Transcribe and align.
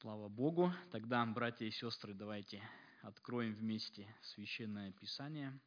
Слава 0.00 0.28
Богу. 0.28 0.70
Тогда, 0.90 1.24
братья 1.24 1.64
и 1.64 1.70
сестры, 1.70 2.12
давайте 2.12 2.62
откроем 3.00 3.54
вместе 3.54 4.06
Священное 4.20 4.92
Писание. 4.92 5.58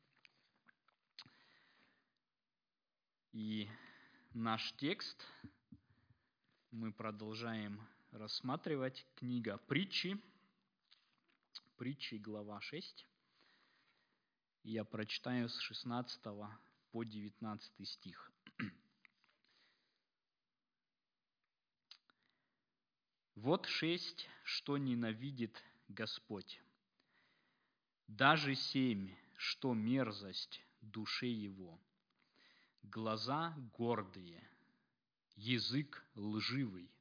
И 3.31 3.67
наш 4.35 4.71
текст 4.73 5.25
мы 6.69 6.93
продолжаем 6.93 7.81
рассматривать. 8.11 9.03
Книга 9.15 9.57
Притчи, 9.57 10.21
Притчи, 11.77 12.15
глава 12.15 12.61
6. 12.61 13.07
Я 14.63 14.85
прочитаю 14.85 15.49
с 15.49 15.57
16 15.57 16.21
по 16.91 17.03
19 17.03 17.87
стих. 17.87 18.31
Вот 23.41 23.67
шесть, 23.67 24.27
что 24.43 24.77
ненавидит 24.77 25.63
Господь. 25.87 26.61
Даже 28.05 28.53
семь, 28.53 29.15
что 29.37 29.73
мерзость 29.73 30.61
душе 30.81 31.27
его. 31.27 31.79
Глаза 32.83 33.55
гордые, 33.77 34.45
язык 35.37 36.05
лживый 36.15 36.91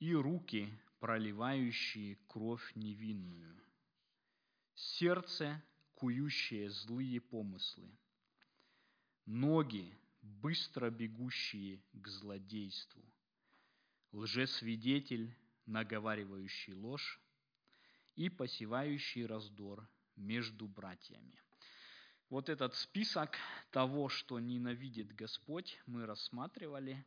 и 0.00 0.12
руки, 0.14 0.68
проливающие 0.98 2.16
кровь 2.26 2.72
невинную. 2.74 3.56
Сердце, 4.74 5.62
кующее 5.94 6.70
злые 6.70 7.20
помыслы. 7.20 7.88
Ноги, 9.26 9.96
быстро 10.22 10.90
бегущие 10.90 11.80
к 11.92 12.08
злодейству 12.08 13.04
лжесвидетель, 14.16 15.36
наговаривающий 15.66 16.72
ложь, 16.72 17.20
и 18.14 18.30
посевающий 18.30 19.26
раздор 19.26 19.86
между 20.16 20.66
братьями. 20.66 21.38
Вот 22.30 22.48
этот 22.48 22.74
список 22.74 23.36
того, 23.70 24.08
что 24.08 24.40
ненавидит 24.40 25.14
Господь, 25.14 25.78
мы 25.86 26.06
рассматривали 26.06 27.04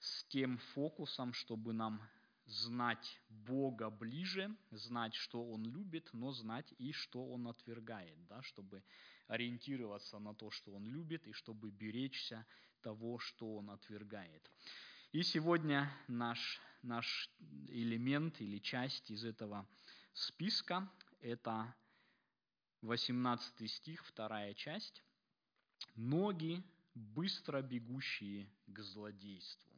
с 0.00 0.24
тем 0.24 0.58
фокусом, 0.74 1.32
чтобы 1.32 1.72
нам 1.72 2.02
знать 2.46 3.20
Бога 3.28 3.88
ближе, 3.88 4.50
знать, 4.72 5.14
что 5.14 5.48
Он 5.48 5.64
любит, 5.64 6.10
но 6.12 6.32
знать 6.32 6.74
и 6.78 6.90
что 6.90 7.24
Он 7.24 7.46
отвергает, 7.46 8.18
да, 8.26 8.42
чтобы 8.42 8.82
ориентироваться 9.28 10.18
на 10.18 10.34
то, 10.34 10.50
что 10.50 10.72
Он 10.74 10.84
любит, 10.86 11.28
и 11.28 11.32
чтобы 11.32 11.70
беречься 11.70 12.44
того, 12.82 13.20
что 13.20 13.56
Он 13.56 13.70
отвергает. 13.70 14.50
И 15.12 15.22
сегодня 15.24 15.92
наш, 16.08 16.58
наш 16.82 17.30
элемент 17.68 18.40
или 18.40 18.56
часть 18.56 19.10
из 19.10 19.26
этого 19.26 19.68
списка– 20.14 20.90
это 21.20 21.74
18 22.80 23.70
стих, 23.70 24.06
вторая 24.06 24.54
часть. 24.54 25.04
«Ноги, 25.96 26.64
быстро 26.94 27.60
бегущие 27.60 28.48
к 28.66 28.80
злодейству». 28.80 29.70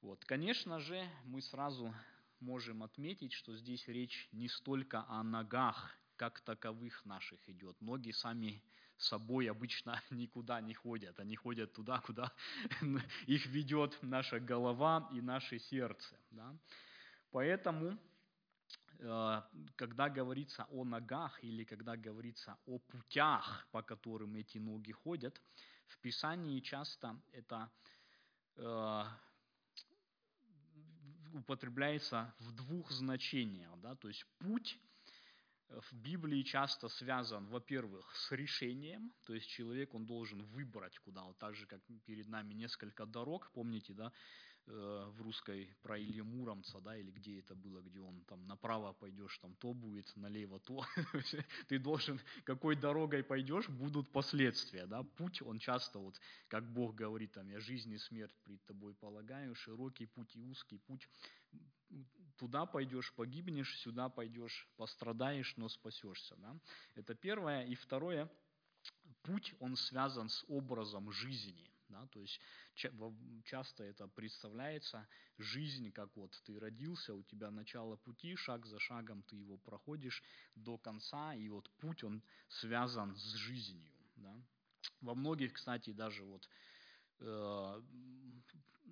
Вот, 0.00 0.24
конечно 0.24 0.80
же, 0.80 1.06
мы 1.24 1.42
сразу 1.42 1.94
можем 2.40 2.82
отметить, 2.82 3.34
что 3.34 3.54
здесь 3.54 3.86
речь 3.86 4.30
не 4.32 4.48
столько 4.48 5.04
о 5.08 5.22
ногах 5.22 5.94
как 6.16 6.40
таковых 6.40 7.04
наших 7.04 7.46
идет. 7.50 7.78
Ноги 7.82 8.12
сами 8.12 8.62
собой 9.02 9.50
обычно 9.50 10.02
никуда 10.10 10.60
не 10.60 10.74
ходят, 10.74 11.18
они 11.20 11.36
ходят 11.36 11.72
туда, 11.72 12.00
куда 12.00 12.32
их 13.26 13.46
ведет 13.46 13.98
наша 14.02 14.40
голова 14.40 15.08
и 15.12 15.20
наше 15.20 15.58
сердце. 15.58 16.16
Да? 16.30 16.56
Поэтому, 17.30 17.98
э, 18.98 19.42
когда 19.76 20.08
говорится 20.08 20.66
о 20.70 20.84
ногах 20.84 21.42
или 21.44 21.64
когда 21.64 21.96
говорится 21.96 22.56
о 22.66 22.78
путях, 22.78 23.66
по 23.70 23.82
которым 23.82 24.36
эти 24.36 24.58
ноги 24.58 24.92
ходят, 24.92 25.40
в 25.86 25.98
Писании 25.98 26.60
часто 26.60 27.20
это 27.32 27.70
э, 28.56 29.04
употребляется 31.34 32.34
в 32.38 32.52
двух 32.52 32.90
значениях. 32.90 33.78
Да? 33.80 33.94
То 33.96 34.08
есть 34.08 34.24
путь– 34.38 34.78
в 35.80 35.92
Библии 35.94 36.42
часто 36.42 36.88
связан, 36.88 37.46
во-первых, 37.46 38.14
с 38.14 38.32
решением, 38.32 39.12
то 39.24 39.34
есть 39.34 39.48
человек, 39.48 39.94
он 39.94 40.06
должен 40.06 40.42
выбрать 40.42 40.98
куда, 40.98 41.22
вот 41.22 41.38
так 41.38 41.54
же, 41.54 41.66
как 41.66 41.80
перед 42.04 42.28
нами 42.28 42.54
несколько 42.54 43.06
дорог, 43.06 43.50
помните, 43.52 43.94
да, 43.94 44.12
э, 44.66 45.04
в 45.16 45.22
русской 45.22 45.74
про 45.82 45.98
Илью 45.98 46.24
Муромца, 46.24 46.80
да, 46.80 46.96
или 46.96 47.10
где 47.10 47.38
это 47.38 47.54
было, 47.54 47.80
где 47.80 48.00
он 48.00 48.20
там 48.24 48.46
направо 48.46 48.92
пойдешь, 48.92 49.38
там 49.38 49.54
то 49.54 49.72
будет, 49.72 50.12
налево 50.16 50.60
то. 50.60 50.84
Ты 51.68 51.78
должен, 51.78 52.20
какой 52.44 52.76
дорогой 52.76 53.22
пойдешь, 53.22 53.68
будут 53.68 54.12
последствия, 54.12 54.86
да. 54.86 55.02
Путь, 55.02 55.42
он 55.42 55.58
часто 55.58 55.98
вот, 55.98 56.20
как 56.48 56.70
Бог 56.72 56.94
говорит, 56.94 57.32
там, 57.32 57.48
я 57.48 57.60
жизнь 57.60 57.92
и 57.92 57.98
смерть 57.98 58.34
пред 58.44 58.64
тобой 58.64 58.94
полагаю, 58.94 59.54
широкий 59.54 60.06
путь 60.06 60.36
и 60.36 60.40
узкий 60.40 60.78
путь. 60.78 61.08
Туда 62.36 62.66
пойдешь, 62.66 63.12
погибнешь, 63.14 63.78
сюда 63.78 64.08
пойдешь, 64.08 64.68
пострадаешь, 64.76 65.56
но 65.56 65.68
спасешься, 65.68 66.36
да. 66.36 66.56
Это 66.94 67.14
первое. 67.14 67.64
И 67.66 67.74
второе, 67.74 68.30
путь, 69.22 69.54
он 69.60 69.76
связан 69.76 70.28
с 70.28 70.44
образом 70.48 71.10
жизни, 71.12 71.70
да, 71.88 72.06
то 72.06 72.20
есть 72.20 72.40
часто 73.44 73.84
это 73.84 74.08
представляется 74.08 75.06
жизнь, 75.38 75.92
как 75.92 76.16
вот 76.16 76.32
ты 76.44 76.58
родился, 76.58 77.14
у 77.14 77.22
тебя 77.22 77.50
начало 77.50 77.96
пути, 77.96 78.34
шаг 78.36 78.66
за 78.66 78.78
шагом 78.78 79.22
ты 79.22 79.36
его 79.36 79.58
проходишь 79.58 80.22
до 80.54 80.78
конца, 80.78 81.34
и 81.34 81.48
вот 81.48 81.70
путь 81.78 82.02
он 82.04 82.22
связан 82.48 83.14
с 83.16 83.34
жизнью. 83.34 83.92
Да. 84.16 84.34
Во 85.00 85.14
многих, 85.14 85.52
кстати, 85.52 85.90
даже 85.92 86.24
вот 86.24 86.48
э, 87.20 87.82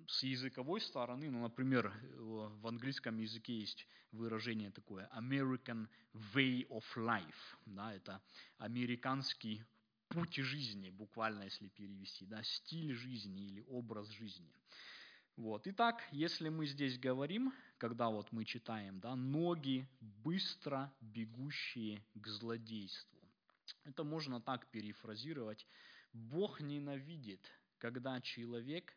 с 0.07 0.23
языковой 0.23 0.81
стороны, 0.81 1.29
ну, 1.29 1.41
например, 1.41 1.93
в 2.17 2.67
английском 2.67 3.17
языке 3.17 3.59
есть 3.59 3.87
выражение 4.11 4.71
такое 4.71 5.09
American 5.15 5.87
way 6.33 6.67
of 6.67 6.83
life, 6.95 7.57
да, 7.65 7.93
это 7.93 8.21
американский 8.57 9.63
путь 10.09 10.35
жизни, 10.35 10.89
буквально 10.89 11.43
если 11.43 11.69
перевести, 11.69 12.25
да, 12.25 12.43
стиль 12.43 12.93
жизни 12.93 13.45
или 13.45 13.65
образ 13.69 14.09
жизни. 14.09 14.53
Вот. 15.37 15.65
Итак, 15.67 16.03
если 16.11 16.49
мы 16.49 16.67
здесь 16.67 16.99
говорим, 16.99 17.53
когда 17.77 18.09
вот 18.09 18.31
мы 18.31 18.43
читаем, 18.43 18.99
да, 18.99 19.15
ноги 19.15 19.87
быстро 20.01 20.93
бегущие 20.99 22.03
к 22.13 22.27
злодейству, 22.27 23.19
это 23.85 24.03
можно 24.03 24.41
так 24.41 24.69
перефразировать. 24.71 25.65
Бог 26.11 26.59
ненавидит, 26.59 27.49
когда 27.77 28.19
человек 28.19 28.93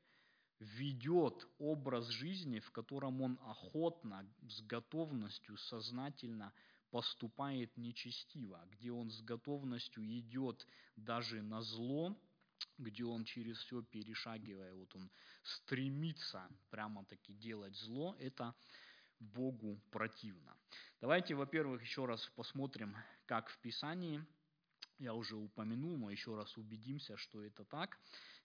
ведет 0.58 1.46
образ 1.58 2.08
жизни, 2.08 2.60
в 2.60 2.70
котором 2.70 3.20
он 3.20 3.38
охотно, 3.42 4.26
с 4.48 4.60
готовностью, 4.62 5.56
сознательно 5.56 6.52
поступает 6.90 7.76
нечестиво, 7.76 8.64
где 8.70 8.92
он 8.92 9.10
с 9.10 9.20
готовностью 9.22 10.04
идет 10.04 10.66
даже 10.96 11.42
на 11.42 11.60
зло, 11.60 12.16
где 12.78 13.04
он 13.04 13.24
через 13.24 13.58
все 13.58 13.82
перешагивая, 13.82 14.72
вот 14.74 14.94
он 14.94 15.10
стремится 15.42 16.48
прямо-таки 16.70 17.32
делать 17.34 17.76
зло, 17.76 18.16
это 18.18 18.54
Богу 19.18 19.80
противно. 19.90 20.56
Давайте, 21.00 21.34
во-первых, 21.34 21.82
еще 21.82 22.04
раз 22.04 22.26
посмотрим, 22.36 22.96
как 23.26 23.48
в 23.48 23.58
Писании, 23.58 24.24
я 24.98 25.14
уже 25.14 25.36
упомянул, 25.36 25.96
но 25.96 26.10
еще 26.10 26.36
раз 26.36 26.56
убедимся, 26.56 27.16
что 27.16 27.42
это 27.42 27.64
так, 27.64 27.98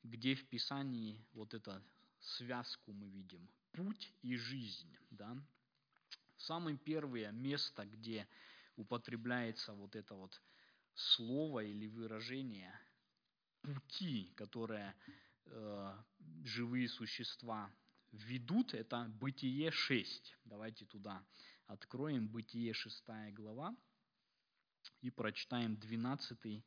где 0.03 0.35
в 0.35 0.47
Писании 0.47 1.23
вот 1.33 1.53
эту 1.53 1.81
связку 2.19 2.93
мы 2.93 3.07
видим, 3.09 3.47
путь 3.71 4.11
и 4.21 4.35
жизнь, 4.35 4.97
да, 5.11 5.37
Самое 6.39 6.77
первое 6.77 7.31
место, 7.31 7.85
где 7.85 8.25
употребляется 8.77 9.73
вот 9.73 9.95
это 9.95 10.15
вот 10.15 10.41
слово 10.93 11.65
или 11.65 11.85
выражение 11.87 12.73
пути, 13.61 14.31
которые 14.37 14.95
э, 15.45 15.93
живые 16.45 16.87
существа 16.87 17.69
ведут, 18.13 18.73
это 18.73 19.11
Бытие 19.19 19.69
6. 19.69 20.37
Давайте 20.45 20.85
туда 20.85 21.21
откроем. 21.67 22.27
Бытие 22.27 22.73
6 22.73 23.03
глава 23.33 23.75
и 25.01 25.09
прочитаем 25.09 25.75
12 25.75 26.63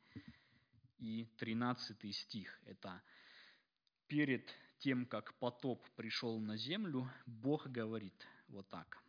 и 0.99 1.25
13 1.37 2.15
стих. 2.15 2.61
Это 2.65 3.01
перед 4.07 4.49
тем, 4.79 5.05
как 5.05 5.33
потоп 5.39 5.87
пришел 5.95 6.39
на 6.39 6.57
землю, 6.57 7.09
Бог 7.25 7.67
говорит 7.67 8.27
вот 8.47 8.69
так. 8.69 9.01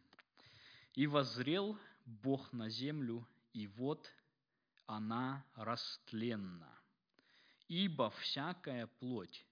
И 0.95 1.07
воззрел 1.07 1.79
Бог 2.05 2.53
на 2.53 2.69
землю, 2.69 3.27
и 3.53 3.67
вот 3.67 4.09
она 4.87 5.45
растленна. 5.55 6.71
Ибо 7.69 8.11
всякая 8.11 8.87
плоть 8.87 9.47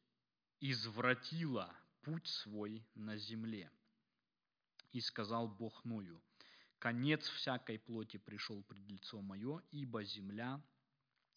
извратила 0.61 1.75
путь 2.03 2.27
свой 2.27 2.87
на 2.95 3.17
земле. 3.17 3.71
И 4.93 5.01
сказал 5.01 5.49
Бог 5.49 5.85
Ною, 5.85 6.23
конец 6.82 7.29
всякой 7.29 7.79
плоти 7.79 8.17
пришел 8.17 8.61
пред 8.64 8.88
лицо 8.88 9.20
мое, 9.20 9.62
ибо 9.70 10.02
земля 10.02 10.61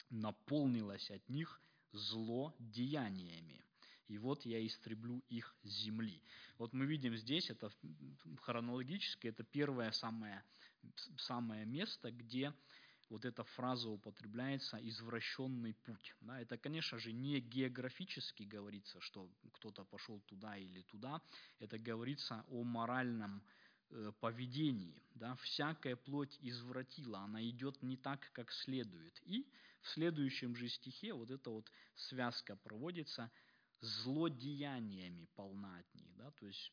наполнилась 0.10 1.12
от 1.12 1.30
них 1.30 1.62
злодеяниями. 1.92 3.64
И 4.08 4.18
вот 4.18 4.44
я 4.46 4.66
истреблю 4.66 5.24
их 5.30 5.56
земли. 5.64 6.20
Вот 6.58 6.74
мы 6.74 6.88
видим 6.88 7.16
здесь, 7.16 7.52
это 7.52 7.72
хронологически, 8.42 9.28
это 9.28 9.44
первое 9.44 9.92
самое, 9.92 10.44
самое 11.18 11.64
место, 11.66 12.12
где 12.12 12.52
вот 13.10 13.24
эта 13.24 13.44
фраза 13.44 13.88
употребляется 13.90 14.80
«извращенный 14.82 15.76
путь». 15.76 16.16
Да, 16.22 16.42
это, 16.42 16.58
конечно 16.58 16.98
же, 16.98 17.14
не 17.14 17.40
географически 17.40 18.44
говорится, 18.44 19.00
что 19.00 19.30
кто-то 19.54 19.84
пошел 19.84 20.20
туда 20.22 20.58
или 20.58 20.82
туда. 20.82 21.22
Это 21.60 21.78
говорится 21.78 22.44
о 22.50 22.64
моральном 22.64 23.44
поведении. 24.20 25.02
Да. 25.16 25.36
Всякая 25.38 25.96
плоть 25.96 26.38
извратила, 26.42 27.20
она 27.20 27.44
идет 27.48 27.82
не 27.82 27.98
так, 27.98 28.30
как 28.34 28.52
следует. 28.52 29.22
И 29.26 29.48
в 29.82 29.90
следующем 29.90 30.56
же 30.56 30.68
стихе 30.68 31.14
вот 31.14 31.32
эта 31.32 31.50
вот 31.50 31.72
связка 31.96 32.56
проводится 32.56 33.32
злодеяниями 33.82 35.28
полна 35.36 35.78
от 35.78 35.96
них. 35.96 36.16
Да? 36.16 36.32
То 36.32 36.48
есть 36.48 36.72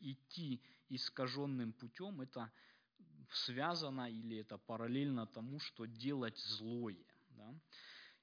идти 0.00 0.62
искаженным 0.88 1.72
путем– 1.72 2.20
это 2.22 2.52
связано 3.30 4.10
или 4.10 4.38
это 4.38 4.58
параллельно 4.58 5.26
тому, 5.26 5.58
что 5.60 5.86
делать 5.86 6.38
злое. 6.38 7.04
Да? 7.30 7.54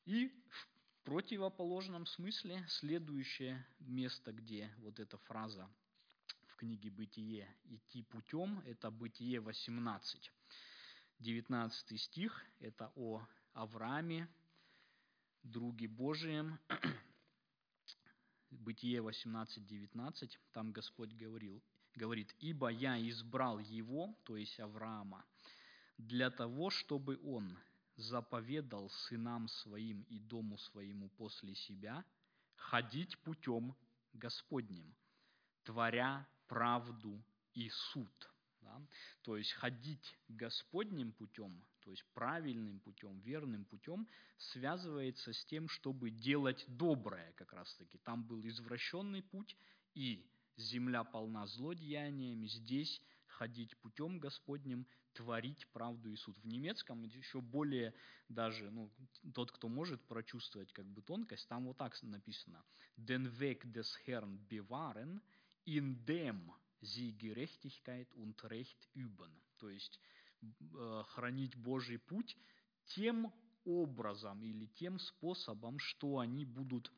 И 0.06 0.28
в 0.28 1.04
противоположном 1.04 2.06
смысле 2.06 2.64
следующее 2.68 3.66
место, 3.80 4.32
где 4.32 4.72
вот 4.78 5.00
эта 5.00 5.18
фраза 5.18 5.68
книге 6.60 6.90
«Бытие» 6.90 7.48
«идти 7.64 8.04
путем»– 8.04 8.60
это 8.66 8.92
«Бытие 8.92 9.40
18». 9.40 10.30
19 11.20 12.02
стих– 12.02 12.46
это 12.60 12.92
о 12.96 13.26
Аврааме, 13.54 14.28
друге 15.42 15.88
Божием. 15.88 16.60
Бытие 18.52 19.00
18.19, 19.00 20.38
там 20.52 20.74
Господь 20.74 21.14
говорил, 21.14 21.64
говорит, 21.96 22.36
«Ибо 22.40 22.68
я 22.68 23.00
избрал 23.10 23.60
его, 23.60 24.14
то 24.26 24.36
есть 24.36 24.60
Авраама, 24.60 25.26
для 25.98 26.30
того, 26.30 26.72
чтобы 26.72 27.18
он 27.24 27.58
заповедал 27.96 28.90
сынам 28.90 29.48
своим 29.48 30.02
и 30.10 30.20
дому 30.20 30.58
своему 30.58 31.08
после 31.08 31.56
себя 31.56 32.04
ходить 32.56 33.18
путем 33.20 33.74
Господним, 34.12 34.94
творя 35.64 36.28
правду 36.50 37.24
и 37.54 37.70
суд». 37.70 38.30
Да? 38.62 38.82
То 39.22 39.38
есть 39.38 39.54
ходить 39.54 40.18
Господним 40.28 41.14
путем, 41.14 41.64
то 41.82 41.92
есть 41.92 42.04
правильным 42.14 42.80
путем, 42.82 43.20
верным 43.22 43.66
путем, 43.66 44.08
связывается 44.38 45.32
с 45.34 45.46
тем, 45.46 45.70
чтобы 45.70 46.10
делать 46.10 46.66
доброе 46.68 47.32
как 47.34 47.54
раз-таки. 47.54 47.98
Там 48.00 48.24
был 48.24 48.46
извращенный 48.46 49.24
путь 49.24 49.56
и 49.94 50.30
земля 50.58 51.04
полна 51.04 51.48
злодеяниями, 51.48 52.48
здесь 52.48 53.02
ходить 53.28 53.78
путем 53.78 54.20
Господним, 54.20 54.86
творить 55.14 55.68
правду 55.72 56.12
и 56.12 56.16
суд. 56.16 56.38
В 56.38 56.48
немецком 56.48 57.04
еще 57.04 57.42
более 57.42 57.94
даже, 58.28 58.70
ну, 58.70 58.92
тот, 59.34 59.52
кто 59.52 59.68
может 59.68 60.06
прочувствовать 60.08 60.72
как 60.74 60.86
бы 60.86 61.02
тонкость, 61.02 61.48
там 61.48 61.66
вот 61.66 61.78
так 61.78 61.98
написано. 62.04 62.64
Den 62.98 63.26
Weg 63.40 63.72
des 63.72 63.88
Herrn 64.06 64.38
bewahren, 64.50 65.22
in 65.78 66.04
dem 66.06 66.52
sie 66.82 67.14
Gerechtigkeit 67.18 68.14
und 68.16 68.44
Recht 68.44 68.90
üben. 68.96 69.32
То 69.58 69.70
есть 69.70 70.00
э, 70.42 71.04
хранить 71.08 71.56
Божий 71.56 72.00
путь 72.00 72.38
тем 72.86 73.32
образом 73.66 74.44
или 74.44 74.66
тем 74.66 75.00
способом, 75.00 75.78
что 75.80 76.20
они 76.20 76.46
будут 76.46 76.92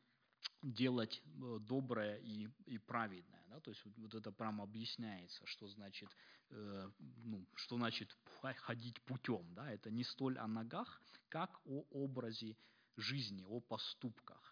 делать 0.62 1.22
э, 1.24 1.58
доброе 1.60 2.18
и, 2.18 2.48
и 2.66 2.78
праведное. 2.78 3.44
Да? 3.48 3.60
То 3.60 3.70
есть 3.70 3.84
вот, 3.84 3.98
вот 3.98 4.14
это 4.14 4.32
прямо 4.32 4.64
объясняется, 4.64 5.44
что 5.46 5.66
значит, 5.68 6.08
э, 6.50 6.90
ну, 7.24 7.46
что 7.56 7.76
значит 7.76 8.16
ходить 8.58 9.00
путем. 9.02 9.44
Да? 9.54 9.70
Это 9.70 9.90
не 9.90 10.04
столь 10.04 10.38
о 10.38 10.46
ногах, 10.46 11.02
как 11.28 11.60
о 11.66 11.84
образе 11.90 12.56
жизни, 12.96 13.44
о 13.44 13.60
поступках. 13.60 14.51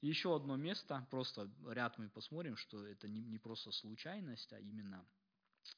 Еще 0.00 0.34
одно 0.34 0.56
место, 0.56 1.06
просто 1.10 1.50
ряд 1.66 1.98
мы 1.98 2.08
посмотрим, 2.08 2.56
что 2.56 2.86
это 2.86 3.08
не, 3.08 3.20
не 3.20 3.38
просто 3.38 3.72
случайность, 3.72 4.52
а 4.52 4.60
именно 4.60 5.04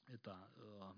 это 0.07 0.37
э, 0.57 0.93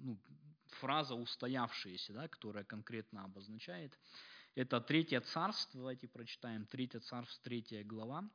ну, 0.00 0.18
фраза 0.66 1.14
устоявшаяся, 1.14 2.12
да, 2.12 2.28
которая 2.28 2.64
конкретно 2.64 3.24
обозначает– 3.24 3.98
это 4.54 4.80
Третье 4.80 5.20
царство, 5.20 5.78
давайте 5.80 6.08
прочитаем, 6.08 6.66
Третье 6.66 7.00
царство, 7.00 7.42
Третья 7.44 7.84
глава, 7.84 8.28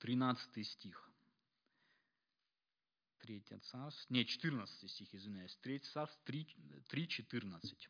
13 0.00 0.66
стих. 0.66 1.10
Третье 3.18 3.58
царство, 3.60 4.12
не, 4.12 4.26
14 4.26 4.90
стих, 4.90 5.14
извиняюсь, 5.14 5.56
Третье 5.62 5.90
царство 5.90 6.20
3.14. 6.26 7.88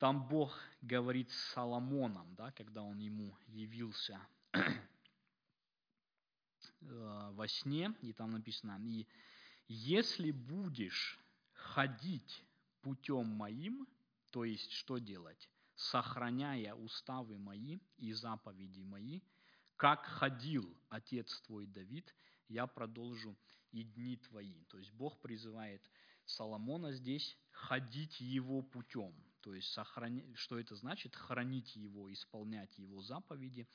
Там 0.00 0.26
Бог 0.26 0.58
говорит 0.82 1.30
с 1.30 1.52
Соломоном, 1.52 2.34
да, 2.34 2.50
когда 2.52 2.82
он 2.82 2.98
ему 2.98 3.36
явился 3.46 4.18
э, 4.54 4.64
во 6.80 7.46
сне, 7.46 7.94
и 8.00 8.12
там 8.12 8.32
написано, 8.32 8.80
и 8.82 9.06
если 9.68 10.32
будешь 10.32 11.20
ходить 11.52 12.44
путем 12.80 13.26
моим, 13.26 13.86
то 14.30 14.44
есть 14.44 14.72
что 14.72 14.98
делать? 14.98 15.48
сохраняя 15.80 16.74
уставы 16.74 17.38
мои 17.38 17.78
и 17.96 18.12
заповеди 18.12 18.82
мои, 18.82 19.20
как 19.76 20.04
ходил 20.04 20.76
отец 20.90 21.40
твой 21.40 21.66
Давид, 21.66 22.14
я 22.48 22.66
продолжу 22.66 23.34
и 23.72 23.82
дни 23.84 24.18
твои. 24.18 24.62
То 24.64 24.78
есть 24.78 24.92
Бог 24.92 25.18
призывает 25.22 25.82
Соломона 26.26 26.92
здесь 26.92 27.34
ходить 27.50 28.20
его 28.20 28.60
путем. 28.60 29.14
То 29.40 29.54
есть 29.54 29.68
сохранять, 29.72 30.36
что 30.36 30.58
это 30.58 30.74
значит? 30.74 31.14
Хранить 31.14 31.74
его, 31.76 32.12
исполнять 32.12 32.76
его 32.78 33.02
заповеди 33.02 33.66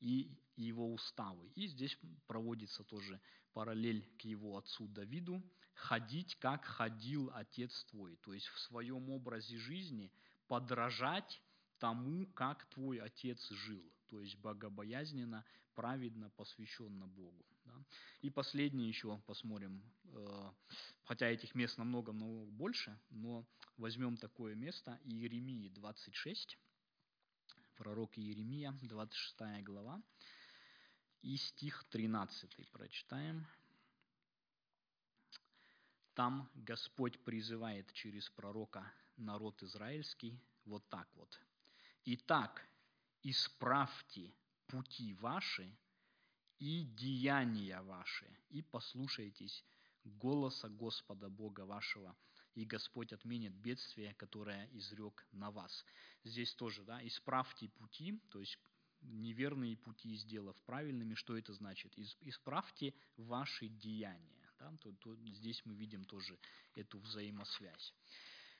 и 0.00 0.30
его 0.56 0.92
уставы. 0.92 1.50
И 1.54 1.66
здесь 1.66 1.96
проводится 2.26 2.84
тоже 2.84 3.20
параллель 3.52 4.04
к 4.18 4.22
его 4.22 4.58
отцу 4.58 4.88
Давиду. 4.88 5.42
Ходить, 5.74 6.36
как 6.36 6.64
ходил 6.64 7.30
отец 7.34 7.84
твой. 7.90 8.16
То 8.16 8.32
есть 8.32 8.46
в 8.46 8.58
своем 8.60 9.10
образе 9.10 9.56
жизни 9.56 10.12
подражать 10.46 11.40
тому, 11.78 12.26
как 12.34 12.64
твой 12.70 12.98
отец 12.98 13.50
жил, 13.50 13.82
то 14.06 14.20
есть 14.20 14.36
богобоязненно, 14.38 15.44
праведно, 15.74 16.30
посвященно 16.30 17.06
Богу. 17.06 17.44
Да? 17.64 17.74
И 18.22 18.30
последнее 18.30 18.88
еще 18.88 19.18
посмотрим, 19.26 19.82
э, 20.04 20.50
хотя 21.04 21.26
этих 21.26 21.54
мест 21.54 21.78
намного-намного 21.78 22.50
больше, 22.52 22.98
но 23.10 23.44
возьмем 23.76 24.16
такое 24.16 24.54
место, 24.54 24.98
Иеремии 25.04 25.68
26, 25.68 26.58
пророк 27.76 28.18
Иеремия, 28.18 28.72
26 28.82 29.62
глава, 29.62 30.02
и 31.22 31.36
стих 31.36 31.84
13 31.90 32.70
прочитаем. 32.70 33.46
Там 36.14 36.50
Господь 36.54 37.18
призывает 37.24 37.92
через 37.92 38.30
пророка 38.30 38.92
народ 39.16 39.62
израильский 39.62 40.38
вот 40.64 40.88
так 40.88 41.08
вот– 41.14 41.40
Итак, 42.06 42.68
исправьте 43.22 44.34
пути 44.66 45.14
ваши 45.14 45.74
и 46.58 46.84
деяния 46.84 47.80
ваши, 47.80 48.26
и 48.50 48.60
послушайтесь 48.60 49.64
голоса 50.04 50.68
Господа 50.68 51.30
Бога 51.30 51.62
вашего, 51.62 52.14
и 52.54 52.64
Господь 52.64 53.12
отменит 53.12 53.52
бедствие, 53.54 54.14
которое 54.14 54.68
изрек 54.72 55.26
на 55.32 55.50
вас. 55.50 55.84
Здесь 56.24 56.54
тоже, 56.54 56.84
да, 56.84 57.04
исправьте 57.06 57.68
пути, 57.68 58.20
то 58.30 58.40
есть 58.40 58.58
неверные 59.02 59.76
пути 59.76 60.16
сделав 60.16 60.56
правильными, 60.64 61.14
что 61.14 61.36
это 61.36 61.52
значит? 61.52 61.92
Исправьте 62.20 62.94
ваши 63.16 63.68
деяния. 63.68 64.50
Да? 64.58 64.72
То, 64.80 64.92
то 64.92 65.16
здесь 65.26 65.64
мы 65.64 65.74
видим 65.74 66.04
тоже 66.04 66.38
эту 66.74 66.98
взаимосвязь. 66.98 67.94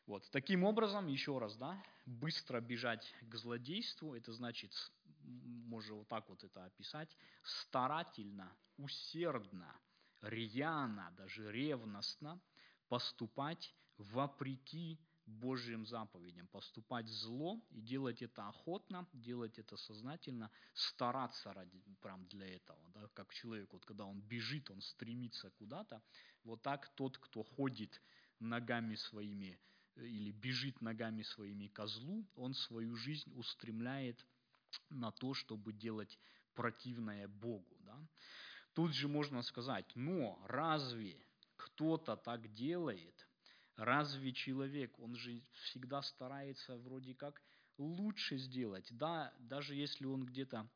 Вот. 0.07 0.29
Таким 0.31 0.65
образом, 0.65 1.07
еще 1.07 1.39
раз, 1.39 1.57
да, 1.57 1.83
быстро 2.05 2.61
бежать 2.61 3.15
к 3.23 3.37
злодейству, 3.37 4.15
это 4.15 4.33
значит, 4.33 4.73
можно 5.23 5.95
вот 5.95 6.09
так 6.09 6.29
вот 6.29 6.45
это 6.45 6.65
описать, 6.65 7.17
старательно, 7.43 8.55
усердно, 8.77 9.75
рьяно, 10.21 11.11
даже 11.17 11.51
ревностно 11.51 12.39
поступать 12.89 13.75
вопреки 13.99 14.99
Божьим 15.27 15.87
заповедям, 15.87 16.47
поступать 16.49 17.09
зло 17.09 17.59
и 17.71 17.81
делать 17.81 18.23
это 18.23 18.47
охотно, 18.49 19.09
делать 19.13 19.59
это 19.59 19.77
сознательно, 19.77 20.51
стараться 20.75 21.53
ради, 21.55 21.83
прям 22.03 22.27
для 22.27 22.47
этого. 22.47 22.91
Да? 22.95 23.09
Как 23.15 23.33
человек, 23.33 23.73
вот 23.73 23.85
когда 23.85 24.05
он 24.05 24.21
бежит, 24.21 24.71
он 24.71 24.83
стремится 24.83 25.51
куда-то, 25.51 26.03
вот 26.45 26.63
так 26.63 26.89
тот, 26.95 27.17
кто 27.19 27.43
ходит 27.43 28.03
ногами 28.39 28.97
своими 28.97 29.59
э, 29.97 30.07
или 30.07 30.31
бежит 30.31 30.83
ногами 30.83 31.23
своими 31.23 31.69
козлу, 31.69 32.27
он 32.35 32.55
свою 32.55 32.95
жизнь 32.95 33.33
устремляет 33.35 34.27
на 34.91 35.11
то, 35.11 35.33
чтобы 35.33 35.73
делать 35.73 36.19
противное 36.55 37.29
Богу. 37.29 37.77
Да? 37.81 37.99
Тут 38.75 38.93
же 38.93 39.09
можно 39.09 39.43
сказать, 39.43 39.91
но 39.95 40.39
разве 40.47 41.25
кто-то 41.57 42.17
так 42.17 42.53
делает, 42.53 43.24
Разве 43.77 44.33
человек, 44.33 44.99
он 45.01 45.17
же 45.17 45.43
всегда 45.53 46.03
старается 46.03 46.77
вроде 46.77 47.15
как 47.15 47.43
лучше 47.77 48.37
сделать. 48.39 48.89
Да, 48.97 49.35
даже 49.41 49.75
если 49.75 50.07
он 50.07 50.25
где-то 50.25 50.69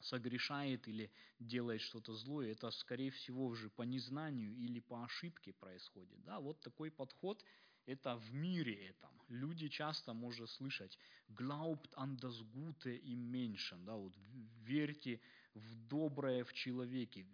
согрешает 0.00 0.86
или 0.88 1.10
делает 1.38 1.80
что-то 1.80 2.14
злое, 2.14 2.52
это, 2.52 2.70
скорее 2.70 3.10
всего, 3.10 3.46
уже 3.46 3.70
по 3.70 3.82
незнанию 3.82 4.54
или 4.54 4.80
по 4.80 5.04
ошибке 5.04 5.52
происходит. 5.52 6.22
Да, 6.24 6.40
вот 6.40 6.60
такой 6.60 6.90
подход– 6.90 7.42
это 7.86 8.16
в 8.16 8.34
мире 8.34 8.74
этом. 8.88 9.22
Люди 9.28 9.68
часто 9.68 10.12
можно 10.12 10.46
слышать 10.46 10.98
«glaubt 11.28 11.88
an 11.94 12.16
das 12.18 12.42
Gute 12.52 12.96
im 12.96 13.30
Menschen», 13.30 13.84
да, 13.84 13.96
вот 13.96 14.14
«верьте 14.64 15.20
в 15.54 15.74
доброе 15.88 16.44
в 16.44 16.52
человеке», 16.52 17.26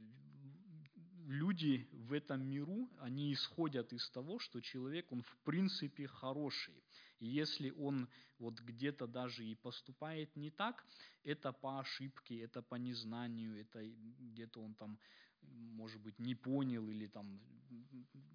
люди 1.27 1.89
в 1.93 2.13
этом 2.13 2.43
миру, 2.43 2.89
они 2.99 3.33
исходят 3.33 3.93
из 3.93 4.11
того, 4.11 4.39
что 4.39 4.61
человек, 4.61 5.13
он 5.13 5.23
в 5.23 5.37
принципе 5.45 6.07
хороший. 6.07 6.83
И 7.21 7.27
если 7.27 7.71
он 7.71 8.09
вот 8.39 8.61
где-то 8.61 9.07
даже 9.07 9.45
и 9.45 9.55
поступает 9.55 10.37
не 10.37 10.51
так, 10.51 10.85
это 11.25 11.53
по 11.53 11.79
ошибке, 11.79 12.41
это 12.41 12.63
по 12.63 12.75
незнанию, 12.75 13.61
это 13.61 13.85
где-то 13.85 14.61
он 14.61 14.75
там, 14.75 14.99
может 15.43 16.01
быть, 16.01 16.19
не 16.19 16.35
понял 16.35 16.89
или 16.89 17.07
там 17.07 17.41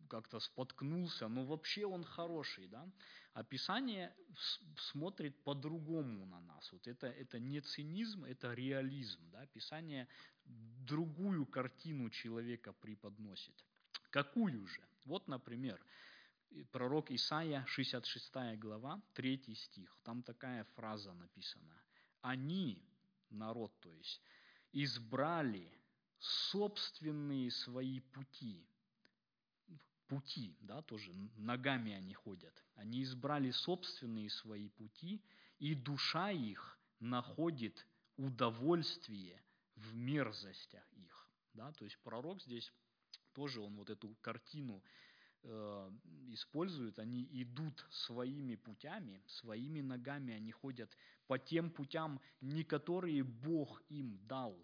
как-то 0.10 0.40
споткнулся, 0.40 1.28
но 1.28 1.46
вообще 1.46 1.86
он 1.86 2.04
хороший, 2.04 2.68
да. 2.68 2.90
А 3.34 3.44
Писание 3.44 4.16
смотрит 4.78 5.44
по-другому 5.44 6.26
на 6.26 6.40
нас. 6.40 6.72
Вот 6.72 6.88
это, 6.88 7.08
это 7.08 7.40
не 7.40 7.62
цинизм, 7.62 8.24
это 8.24 8.54
реализм, 8.54 9.30
да. 9.32 9.46
Писание 9.48 10.08
другую 10.48 11.46
картину 11.46 12.10
человека 12.10 12.74
преподносит. 12.74 13.56
Какую 14.10 14.66
же? 14.68 14.82
Вот, 15.06 15.28
например, 15.28 15.80
пророк 16.72 17.12
Исаия, 17.12 17.66
66 17.68 18.60
глава, 18.60 19.02
3 19.14 19.56
стих. 19.56 20.00
Там 20.04 20.24
такая 20.24 20.64
фраза 20.76 21.14
написана. 21.14 21.82
Они, 22.22 22.82
народ 23.30 23.80
то 23.80 23.94
есть, 23.94 24.22
избрали 24.72 25.70
собственные 26.20 27.52
свои 27.52 28.00
пути. 28.00 28.66
Пути, 30.08 30.56
да, 30.62 30.82
тоже 30.82 31.14
ногами 31.36 31.92
они 31.92 32.14
ходят. 32.14 32.64
Они 32.76 33.04
избрали 33.04 33.52
собственные 33.52 34.30
свои 34.30 34.70
пути, 34.70 35.22
и 35.60 35.76
душа 35.76 36.32
их 36.32 36.80
находит 37.00 37.86
удовольствие 38.16 39.42
в 39.78 39.96
мерзостях 39.96 40.84
их. 40.94 41.30
Да? 41.54 41.72
То 41.74 41.86
есть 41.86 41.98
пророк 42.04 42.42
здесь 42.42 42.72
тоже 43.34 43.62
он 43.62 43.76
вот 43.76 43.90
эту 43.90 44.16
картину 44.22 44.84
э, 45.44 45.92
использует, 46.30 47.00
они 47.00 47.28
идут 47.32 47.86
своими 47.90 48.56
путями, 48.56 49.22
своими 49.28 49.82
ногами, 49.82 50.34
они 50.34 50.52
ходят 50.52 50.96
по 51.28 51.38
тем 51.38 51.70
путям, 51.70 52.20
не 52.42 52.64
которые 52.64 53.24
Бог 53.24 53.82
им 53.90 54.18
дал, 54.28 54.58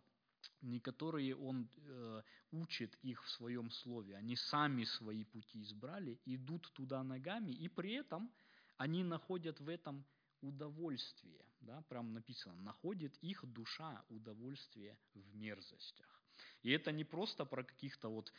не 0.61 0.79
которые 0.79 1.35
Он 1.35 1.69
э, 1.77 2.21
учит 2.51 2.95
их 3.03 3.23
в 3.23 3.29
своем 3.29 3.69
слове, 3.69 4.15
они 4.15 4.35
сами 4.35 4.85
свои 4.85 5.23
пути 5.23 5.61
избрали, 5.61 6.19
идут 6.25 6.71
туда 6.73 7.03
ногами, 7.03 7.51
и 7.51 7.67
при 7.69 7.93
этом 7.93 8.31
они 8.77 9.03
находят 9.03 9.59
в 9.59 9.69
этом 9.69 10.05
удовольствие. 10.41 11.45
Да, 11.63 11.81
прям 11.83 12.13
написано, 12.13 12.55
находит 12.55 13.17
их 13.23 13.45
душа 13.45 14.03
удовольствие 14.09 14.97
в 15.13 15.35
мерзостях. 15.35 16.21
И 16.61 16.71
это 16.71 16.91
не 16.91 17.05
просто 17.05 17.45
про 17.45 17.63
каких-то 17.63 18.09
вот 18.09 18.33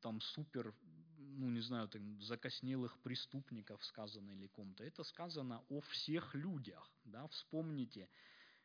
там 0.00 0.20
супер, 0.20 0.74
ну 1.18 1.50
не 1.50 1.60
знаю, 1.60 1.88
там, 1.88 2.22
закоснелых 2.22 2.96
преступников 3.00 3.84
сказано 3.84 4.30
или 4.30 4.46
ком-то. 4.46 4.84
Это 4.84 5.02
сказано 5.02 5.64
о 5.68 5.80
всех 5.80 6.34
людях. 6.34 6.88
Да? 7.04 7.26
Вспомните, 7.28 8.08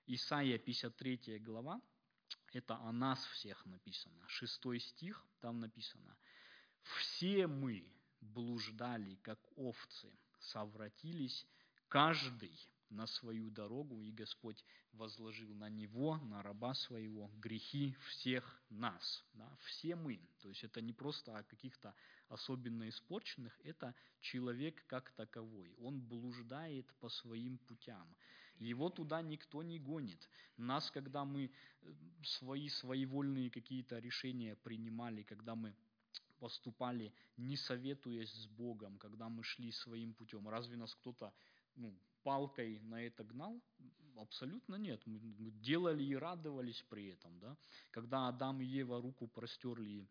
Исаия 0.05 0.59
53 0.59 1.39
глава, 1.39 1.81
это 2.53 2.75
о 2.75 2.91
нас 2.91 3.25
всех 3.25 3.65
написано. 3.65 4.27
Шестой 4.27 4.79
стих, 4.79 5.25
там 5.39 5.59
написано, 5.59 6.15
«Все 6.83 7.47
мы 7.47 7.91
блуждали, 8.21 9.15
как 9.23 9.39
овцы, 9.57 10.11
совратились, 10.39 11.47
каждый 11.87 12.55
на 12.89 13.07
свою 13.07 13.49
дорогу, 13.49 14.01
и 14.01 14.11
Господь 14.11 14.63
возложил 14.93 15.53
на 15.53 15.69
него, 15.69 16.17
на 16.17 16.41
раба 16.41 16.73
своего, 16.73 17.31
грехи 17.37 17.95
всех 18.09 18.61
нас. 18.69 19.23
Да, 19.33 19.49
все 19.65 19.95
мы. 19.95 20.19
То 20.41 20.49
есть 20.49 20.63
это 20.63 20.81
не 20.81 20.93
просто 20.93 21.37
о 21.37 21.43
каких-то 21.43 21.93
особенно 22.29 22.87
испорченных, 22.89 23.59
это 23.63 23.93
человек 24.21 24.83
как 24.87 25.11
таковой. 25.11 25.73
Он 25.79 25.99
блуждает 25.99 26.91
по 26.99 27.09
своим 27.09 27.57
путям. 27.57 28.15
Его 28.59 28.89
туда 28.89 29.21
никто 29.21 29.63
не 29.63 29.79
гонит. 29.79 30.29
Нас, 30.57 30.89
когда 30.91 31.25
мы 31.25 31.51
э, 31.81 31.93
свои 32.23 32.69
своевольные 32.69 33.49
какие-то 33.49 33.99
решения 33.99 34.55
принимали, 34.55 35.23
когда 35.23 35.55
мы 35.55 35.75
поступали, 36.39 37.13
не 37.37 37.57
советуясь 37.57 38.31
с 38.31 38.47
Богом, 38.47 38.97
когда 38.97 39.29
мы 39.29 39.43
шли 39.43 39.71
своим 39.71 40.13
путем, 40.13 40.47
разве 40.47 40.77
нас 40.77 40.93
кто-то 40.95 41.33
ну, 41.75 41.93
палкой 42.25 42.79
на 42.79 43.03
это 43.03 43.23
гнал? 43.23 43.61
Абсолютно 44.17 44.75
нет. 44.75 45.01
Мы 45.05 45.19
делали 45.61 46.03
и 46.03 46.15
радовались 46.15 46.83
при 46.89 47.07
этом. 47.07 47.39
Да? 47.39 47.55
Когда 47.91 48.27
Адам 48.27 48.61
и 48.61 48.65
Ева 48.65 49.01
руку 49.01 49.27
простерли 49.27 50.07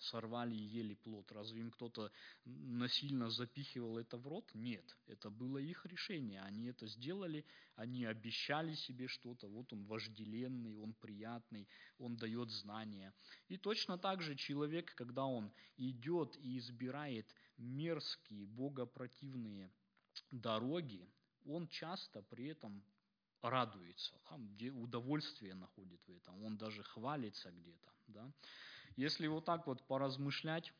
сорвали 0.00 0.54
и 0.54 0.78
ели 0.78 0.94
плод, 0.94 1.32
разве 1.32 1.60
им 1.60 1.70
кто-то 1.72 2.12
насильно 2.44 3.30
запихивал 3.30 3.98
это 3.98 4.16
в 4.16 4.28
рот? 4.28 4.48
Нет. 4.54 4.96
Это 5.06 5.30
было 5.30 5.58
их 5.58 5.84
решение. 5.86 6.40
Они 6.42 6.68
это 6.68 6.86
сделали, 6.86 7.44
они 7.74 8.04
обещали 8.04 8.74
себе 8.74 9.08
что-то. 9.08 9.48
Вот 9.48 9.72
он 9.72 9.84
вожделенный, 9.86 10.76
он 10.76 10.94
приятный, 10.94 11.66
он 11.98 12.16
дает 12.16 12.50
знания. 12.50 13.12
И 13.48 13.56
точно 13.56 13.98
так 13.98 14.22
же 14.22 14.36
человек, 14.36 14.94
когда 14.94 15.24
он 15.24 15.50
идет 15.76 16.36
и 16.36 16.58
избирает 16.58 17.26
мерзкие, 17.56 18.46
богопротивные 18.46 19.72
дороги, 20.30 21.08
он 21.48 21.68
часто 21.68 22.22
при 22.22 22.46
этом 22.48 22.82
радуется, 23.42 24.14
где 24.36 24.70
удовольствие 24.70 25.54
находит 25.54 26.00
в 26.06 26.12
этом, 26.12 26.44
он 26.44 26.56
даже 26.56 26.82
хвалится 26.82 27.50
где-то. 27.50 27.92
Да? 28.08 28.32
Если 28.96 29.26
вот 29.26 29.44
так 29.44 29.66
вот 29.66 29.86
поразмышлять, 29.86 30.72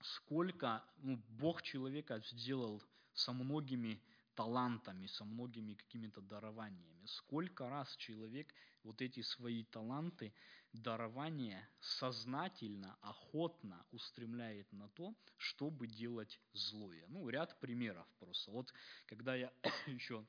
сколько 0.00 0.84
ну, 0.98 1.16
Бог 1.28 1.62
человека 1.62 2.20
сделал 2.20 2.82
со 3.14 3.32
многими 3.32 4.00
талантами, 4.34 5.06
со 5.06 5.24
многими 5.24 5.74
какими-то 5.74 6.20
дарованиями. 6.20 7.06
Сколько 7.06 7.68
раз 7.68 7.94
человек 7.96 8.54
вот 8.82 9.02
эти 9.02 9.22
свои 9.22 9.64
таланты, 9.64 10.32
дарования 10.72 11.68
сознательно, 11.80 12.96
охотно 13.00 13.84
устремляет 13.90 14.70
на 14.72 14.88
то, 14.90 15.14
чтобы 15.36 15.86
делать 15.86 16.40
злое. 16.52 17.04
Ну, 17.08 17.28
ряд 17.28 17.58
примеров 17.60 18.06
просто. 18.18 18.50
Вот 18.50 18.72
когда 19.06 19.34
я 19.34 19.52
еще 19.86 20.24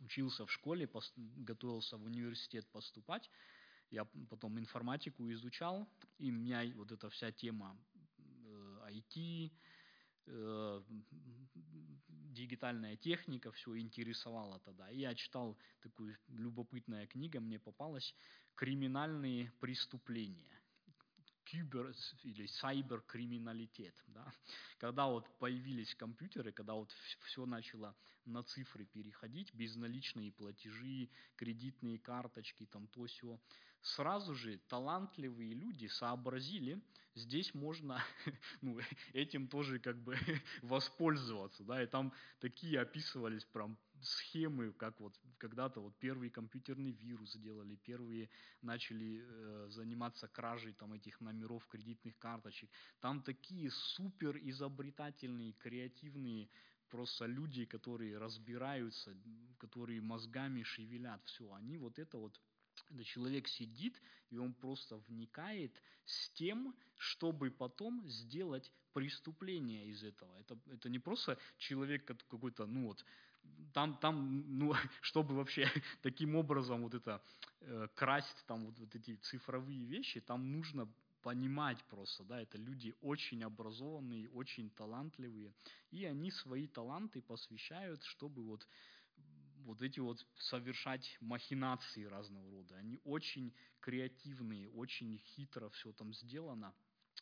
учился 0.00 0.46
в 0.46 0.52
школе, 0.52 0.88
готовился 1.16 1.96
в 1.96 2.04
университет 2.04 2.66
поступать, 2.70 3.30
я 3.90 4.04
потом 4.28 4.58
информатику 4.58 5.30
изучал, 5.32 5.88
и 6.18 6.30
меня 6.30 6.64
вот 6.76 6.92
эта 6.92 7.10
вся 7.10 7.32
тема 7.32 7.76
IT, 8.88 9.46
э, 9.46 9.50
дигитальная 12.32 12.96
техника, 12.96 13.52
все 13.52 13.78
интересовало 13.78 14.58
тогда. 14.60 14.88
Я 14.88 15.14
читал 15.14 15.56
такую 15.80 16.16
любопытная 16.28 17.06
книга, 17.06 17.40
мне 17.40 17.58
попалась 17.58 18.14
«Криминальные 18.54 19.52
преступления» 19.60 20.60
кибер 21.44 21.94
или 22.22 22.46
сайберкриминалитет. 22.46 23.94
Да? 24.08 24.32
Когда 24.78 25.06
вот 25.06 25.26
появились 25.38 25.94
компьютеры, 25.94 26.52
когда 26.52 26.74
вот 26.74 26.90
все 27.20 27.46
начало 27.46 27.94
на 28.24 28.42
цифры 28.42 28.86
переходить, 28.86 29.52
безналичные 29.54 30.32
платежи, 30.32 31.10
кредитные 31.36 31.98
карточки, 31.98 32.66
там 32.66 32.88
то 32.88 33.04
все, 33.04 33.38
сразу 33.84 34.34
же 34.34 34.58
талантливые 34.68 35.54
люди 35.54 35.86
сообразили, 35.86 36.82
здесь 37.14 37.54
можно 37.54 38.02
ну, 38.62 38.78
этим 39.12 39.46
тоже 39.46 39.78
как 39.78 40.02
бы 40.02 40.16
воспользоваться, 40.62 41.62
да, 41.64 41.82
и 41.82 41.86
там 41.86 42.12
такие 42.40 42.80
описывались 42.80 43.44
прям 43.44 43.78
схемы, 44.00 44.72
как 44.72 45.00
вот 45.00 45.14
когда-то 45.38 45.80
вот 45.80 45.94
первый 45.98 46.30
компьютерный 46.30 46.92
вирус 46.92 47.32
сделали, 47.34 47.76
первые 47.76 48.30
начали 48.62 49.22
э, 49.22 49.66
заниматься 49.70 50.28
кражей 50.28 50.72
там 50.72 50.94
этих 50.94 51.20
номеров 51.20 51.66
кредитных 51.66 52.18
карточек. 52.18 52.70
Там 53.00 53.22
такие 53.22 53.70
супер 53.70 54.38
изобретательные, 54.38 55.52
креативные 55.52 56.48
просто 56.88 57.26
люди, 57.26 57.64
которые 57.66 58.18
разбираются, 58.18 59.14
которые 59.58 60.00
мозгами 60.00 60.62
шевелят, 60.62 61.22
все, 61.24 61.52
они 61.52 61.76
вот 61.76 61.98
это 61.98 62.18
вот 62.18 62.40
когда 62.82 63.04
человек 63.04 63.48
сидит, 63.48 64.00
и 64.30 64.38
он 64.38 64.54
просто 64.54 64.96
вникает 65.08 65.80
с 66.04 66.30
тем, 66.30 66.74
чтобы 66.96 67.50
потом 67.50 68.06
сделать 68.08 68.72
преступление 68.92 69.86
из 69.86 70.02
этого. 70.04 70.36
Это, 70.38 70.58
это 70.70 70.88
не 70.88 70.98
просто 70.98 71.38
человек 71.58 72.04
какой-то, 72.04 72.66
ну 72.66 72.86
вот, 72.86 73.04
там, 73.72 73.96
там, 73.98 74.58
ну, 74.58 74.74
чтобы 75.02 75.34
вообще 75.34 75.66
таким 76.02 76.36
образом 76.36 76.82
вот 76.82 76.94
это 76.94 77.22
э, 77.60 77.88
красть 77.94 78.44
там 78.46 78.66
вот, 78.66 78.78
вот 78.78 78.94
эти 78.94 79.16
цифровые 79.16 79.84
вещи, 79.84 80.20
там 80.20 80.52
нужно 80.52 80.88
понимать 81.22 81.82
просто, 81.84 82.22
да, 82.24 82.42
это 82.42 82.58
люди 82.58 82.94
очень 83.00 83.42
образованные, 83.44 84.28
очень 84.30 84.68
талантливые, 84.70 85.54
и 85.90 86.04
они 86.04 86.30
свои 86.30 86.66
таланты 86.66 87.22
посвящают, 87.22 88.02
чтобы 88.04 88.42
вот 88.42 88.68
вот 89.64 89.82
эти 89.82 90.00
вот 90.00 90.24
совершать 90.38 91.16
махинации 91.20 92.04
разного 92.04 92.50
рода. 92.50 92.76
Они 92.76 93.00
очень 93.04 93.54
креативные, 93.80 94.70
очень 94.70 95.18
хитро 95.18 95.68
все 95.70 95.92
там 95.92 96.12
сделано. 96.14 96.74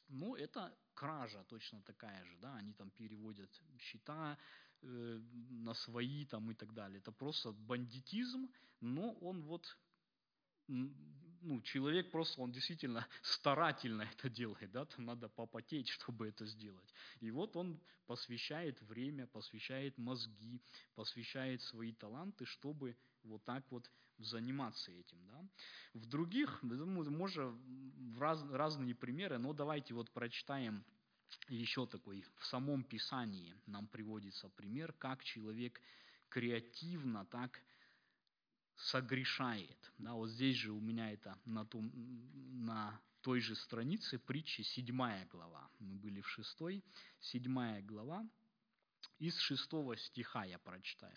Но 0.08 0.36
это 0.36 0.76
кража 0.94 1.44
точно 1.44 1.82
такая 1.82 2.24
же, 2.24 2.36
да, 2.38 2.56
они 2.56 2.72
там 2.74 2.90
переводят 2.90 3.50
счета 3.78 4.38
э, 4.82 5.20
на 5.50 5.74
свои 5.74 6.26
там 6.26 6.50
и 6.50 6.54
так 6.54 6.72
далее. 6.74 6.98
Это 6.98 7.12
просто 7.12 7.52
бандитизм, 7.52 8.50
но 8.80 9.12
он 9.14 9.42
вот 9.42 9.76
ну, 11.42 11.60
человек 11.62 12.10
просто, 12.10 12.40
он 12.40 12.52
действительно 12.52 13.06
старательно 13.22 14.02
это 14.02 14.30
делает, 14.30 14.70
да, 14.72 14.84
там 14.84 15.04
надо 15.04 15.28
попотеть, 15.28 15.88
чтобы 15.88 16.28
это 16.28 16.46
сделать. 16.46 16.94
И 17.20 17.30
вот 17.30 17.56
он 17.56 17.80
посвящает 18.06 18.80
время, 18.82 19.26
посвящает 19.26 19.98
мозги, 19.98 20.60
посвящает 20.94 21.62
свои 21.62 21.92
таланты, 21.92 22.44
чтобы 22.44 22.96
вот 23.22 23.44
так 23.44 23.64
вот 23.70 23.90
заниматься 24.18 24.92
этим. 24.92 25.18
Да. 25.26 25.44
В 25.94 26.06
других, 26.06 26.62
можно 26.62 27.46
в 27.48 28.20
раз, 28.20 28.42
разные 28.50 28.94
примеры, 28.94 29.38
но 29.38 29.52
давайте 29.52 29.94
вот 29.94 30.10
прочитаем 30.10 30.84
еще 31.48 31.86
такой, 31.86 32.24
в 32.36 32.46
самом 32.46 32.84
Писании 32.84 33.54
нам 33.66 33.88
приводится 33.88 34.48
пример, 34.50 34.92
как 34.92 35.24
человек 35.24 35.80
креативно 36.28 37.24
так 37.26 37.60
согрешает. 38.82 39.92
Да, 39.98 40.14
вот 40.14 40.28
здесь 40.30 40.56
же 40.56 40.72
у 40.72 40.80
меня 40.80 41.12
это 41.12 41.38
на, 41.44 41.64
том, 41.64 41.92
на 42.64 43.00
той 43.20 43.40
же 43.40 43.54
странице 43.54 44.18
притчи 44.18 44.62
седьмая 44.62 45.26
глава. 45.26 45.70
Мы 45.78 45.94
были 45.94 46.20
в 46.20 46.28
шестой, 46.28 46.84
седьмая 47.20 47.82
глава. 47.82 48.28
Из 49.18 49.38
шестого 49.38 49.96
стиха 49.96 50.44
я 50.44 50.58
прочитаю. 50.58 51.16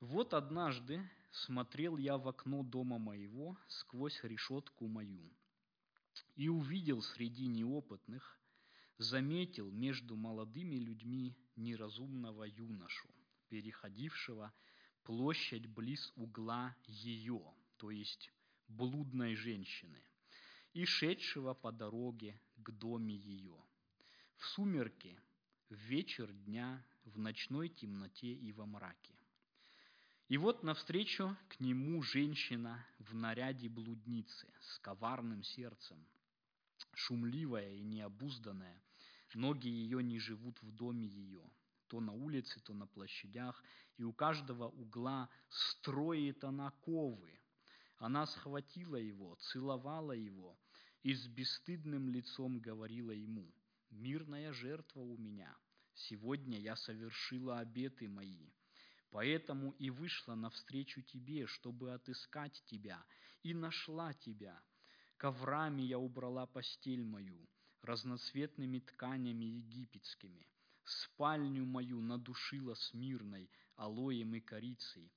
«Вот 0.00 0.34
однажды 0.34 1.02
смотрел 1.32 1.96
я 1.96 2.18
в 2.18 2.28
окно 2.28 2.62
дома 2.62 2.98
моего 2.98 3.58
сквозь 3.66 4.22
решетку 4.22 4.86
мою 4.86 5.28
и 6.36 6.48
увидел 6.48 7.02
среди 7.02 7.46
неопытных, 7.46 8.38
заметил 8.98 9.70
между 9.70 10.16
молодыми 10.16 10.76
людьми 10.76 11.36
неразумного 11.56 12.44
юношу, 12.44 13.08
переходившего 13.48 14.52
площадь 15.06 15.68
близ 15.68 16.12
угла 16.16 16.74
ее, 16.88 17.40
то 17.76 17.92
есть 17.92 18.32
блудной 18.66 19.36
женщины, 19.36 20.02
и 20.74 20.84
шедшего 20.84 21.54
по 21.54 21.70
дороге 21.70 22.40
к 22.56 22.72
доме 22.72 23.14
ее. 23.14 23.56
В 24.36 24.46
сумерки, 24.46 25.16
в 25.70 25.76
вечер 25.76 26.32
дня, 26.32 26.84
в 27.04 27.18
ночной 27.20 27.68
темноте 27.68 28.32
и 28.32 28.52
во 28.52 28.66
мраке. 28.66 29.14
И 30.28 30.38
вот 30.38 30.64
навстречу 30.64 31.36
к 31.50 31.60
нему 31.60 32.02
женщина 32.02 32.84
в 32.98 33.14
наряде 33.14 33.68
блудницы 33.68 34.52
с 34.60 34.80
коварным 34.80 35.44
сердцем, 35.44 36.04
шумливая 36.94 37.74
и 37.74 37.82
необузданная, 37.84 38.82
ноги 39.36 39.68
ее 39.68 40.02
не 40.02 40.18
живут 40.18 40.60
в 40.62 40.72
доме 40.72 41.06
ее, 41.06 41.48
то 41.86 42.00
на 42.00 42.12
улице, 42.12 42.58
то 42.60 42.74
на 42.74 42.86
площадях, 42.86 43.62
и 43.96 44.04
у 44.04 44.12
каждого 44.12 44.68
угла 44.68 45.28
строит 45.48 46.44
она 46.44 46.70
ковы. 46.82 47.32
Она 47.98 48.26
схватила 48.26 48.96
его, 48.96 49.36
целовала 49.36 50.12
его 50.12 50.58
и 51.02 51.14
с 51.14 51.26
бесстыдным 51.28 52.08
лицом 52.08 52.60
говорила 52.60 53.12
ему, 53.12 53.54
«Мирная 53.90 54.52
жертва 54.52 55.00
у 55.00 55.16
меня, 55.16 55.56
сегодня 55.94 56.58
я 56.58 56.76
совершила 56.76 57.60
обеты 57.60 58.08
мои, 58.08 58.50
поэтому 59.10 59.70
и 59.72 59.88
вышла 59.90 60.34
навстречу 60.34 61.02
тебе, 61.02 61.46
чтобы 61.46 61.92
отыскать 61.94 62.62
тебя, 62.66 63.02
и 63.42 63.54
нашла 63.54 64.12
тебя. 64.14 64.60
Коврами 65.16 65.82
я 65.82 65.98
убрала 65.98 66.46
постель 66.46 67.04
мою, 67.04 67.48
разноцветными 67.82 68.80
тканями 68.80 69.44
египетскими, 69.44 70.46
спальню 70.84 71.64
мою 71.64 72.00
надушила 72.02 72.74
смирной, 72.74 73.48
алоем 73.76 74.34
и 74.34 74.40
корицей. 74.40 75.10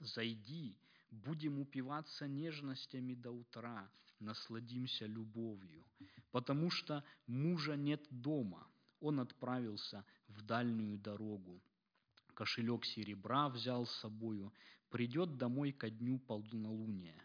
Зайди, 0.00 0.76
будем 1.10 1.58
упиваться 1.58 2.26
нежностями 2.26 3.14
до 3.14 3.30
утра, 3.30 3.88
насладимся 4.20 5.06
любовью, 5.06 5.84
потому 6.30 6.70
что 6.70 7.04
мужа 7.26 7.76
нет 7.76 8.04
дома, 8.10 8.66
он 9.00 9.20
отправился 9.20 10.04
в 10.28 10.42
дальнюю 10.42 10.98
дорогу. 10.98 11.62
Кошелек 12.34 12.84
серебра 12.84 13.48
взял 13.48 13.86
с 13.86 14.00
собою, 14.00 14.52
придет 14.90 15.36
домой 15.38 15.72
ко 15.72 15.88
дню 15.88 16.18
полнолуния. 16.18 17.22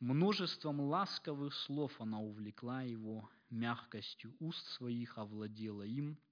Множеством 0.00 0.80
ласковых 0.80 1.54
слов 1.54 2.00
она 2.00 2.20
увлекла 2.20 2.82
его, 2.82 3.30
мягкостью 3.50 4.34
уст 4.40 4.66
своих 4.72 5.18
овладела 5.18 5.82
им– 5.82 6.18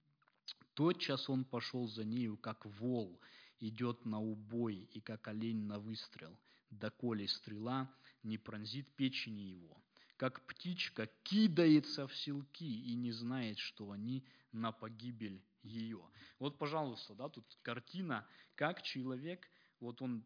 Тотчас 0.73 1.29
он 1.29 1.45
пошел 1.45 1.87
за 1.87 2.03
нею, 2.03 2.37
как 2.37 2.65
вол 2.65 3.19
идет 3.67 4.05
на 4.05 4.19
убой 4.19 4.89
и 4.91 4.99
как 4.99 5.27
олень 5.27 5.65
на 5.65 5.79
выстрел, 5.79 6.37
доколе 6.69 7.27
стрела 7.27 7.89
не 8.23 8.37
пронзит 8.37 8.87
печени 8.95 9.41
его, 9.41 9.81
как 10.17 10.45
птичка 10.45 11.07
кидается 11.23 12.07
в 12.07 12.15
селки 12.15 12.91
и 12.91 12.93
не 12.95 13.11
знает, 13.11 13.57
что 13.57 13.91
они 13.91 14.25
на 14.51 14.71
погибель 14.71 15.41
ее. 15.61 16.01
Вот, 16.39 16.57
пожалуйста, 16.57 17.15
да, 17.15 17.29
тут 17.29 17.45
картина, 17.61 18.27
как 18.55 18.81
человек, 18.81 19.47
вот 19.79 20.01
он, 20.01 20.25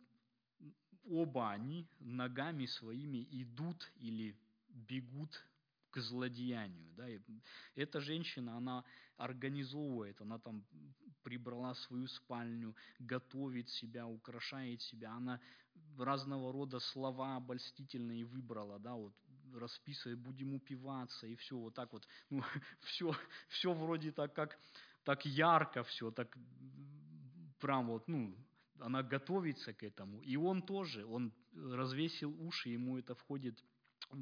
оба 1.06 1.52
они 1.52 1.88
ногами 2.00 2.66
своими 2.66 3.28
идут 3.30 3.92
или 3.98 4.36
бегут 4.68 5.48
к 5.92 6.00
злодеянию. 6.00 6.92
Да? 6.96 7.08
И 7.08 7.20
эта 7.76 8.02
женщина, 8.02 8.58
она 8.58 8.84
организовывает, 9.16 10.20
она 10.22 10.40
там 10.40 10.66
прибрала 11.28 11.74
свою 11.74 12.08
спальню, 12.08 12.74
готовит 13.00 13.70
себя, 13.70 14.08
украшает 14.08 14.82
себя, 14.82 15.12
она 15.12 15.42
разного 15.98 16.54
рода 16.54 16.80
слова 16.80 17.36
обольстительные 17.36 18.24
выбрала, 18.24 18.80
да, 18.80 18.94
вот 18.94 19.14
расписывает, 19.54 20.20
будем 20.20 20.54
упиваться, 20.54 21.28
и 21.28 21.36
все 21.36 21.58
вот 21.58 21.74
так 21.74 21.92
вот, 21.92 22.08
ну, 22.30 22.42
все, 22.82 23.14
все 23.50 23.74
вроде 23.74 24.14
так, 24.14 24.34
как, 24.34 24.58
так 25.04 25.26
ярко 25.26 25.84
все, 25.84 26.12
так 26.12 26.38
прям 27.60 27.88
вот, 27.88 28.08
ну, 28.08 28.34
она 28.80 29.04
готовится 29.04 29.74
к 29.74 29.84
этому, 29.84 30.22
и 30.22 30.38
он 30.38 30.62
тоже, 30.62 31.06
он 31.06 31.34
развесил 31.54 32.34
уши, 32.42 32.70
ему 32.70 32.98
это 32.98 33.16
входит 33.16 33.60
в 33.60 33.77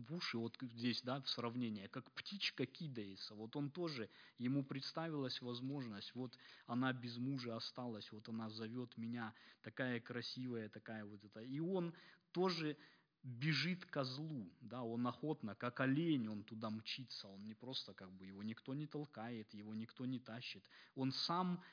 уши, 0.10 0.38
вот 0.38 0.58
здесь, 0.62 1.02
да, 1.02 1.22
в 1.22 1.30
сравнении, 1.30 1.88
как 1.88 2.10
птичка 2.12 2.66
кидается, 2.66 3.36
вот 3.36 3.56
он 3.56 3.70
тоже, 3.70 4.10
ему 4.38 4.64
представилась 4.64 5.42
возможность, 5.42 6.14
вот 6.16 6.38
она 6.68 6.94
без 6.94 7.18
мужа 7.18 7.56
осталась, 7.56 8.12
вот 8.12 8.28
она 8.30 8.50
зовет 8.50 8.98
меня, 8.98 9.34
такая 9.62 10.00
красивая, 10.00 10.70
такая 10.70 11.06
вот 11.06 11.24
это, 11.24 11.42
и 11.42 11.60
он 11.60 11.94
тоже 12.32 12.78
бежит 13.24 13.86
козлу, 13.86 14.52
да, 14.62 14.84
он 14.84 15.08
охотно, 15.08 15.56
как 15.56 15.80
олень, 15.80 16.28
он 16.28 16.44
туда 16.44 16.70
мчится, 16.70 17.28
он 17.28 17.44
не 17.44 17.56
просто 17.56 17.94
как 17.94 18.12
бы, 18.12 18.26
его 18.26 18.44
никто 18.44 18.74
не 18.74 18.88
толкает, 18.88 19.54
его 19.54 19.74
никто 19.74 20.06
не 20.06 20.20
тащит, 20.20 20.64
он 20.96 21.12
сам 21.12 21.64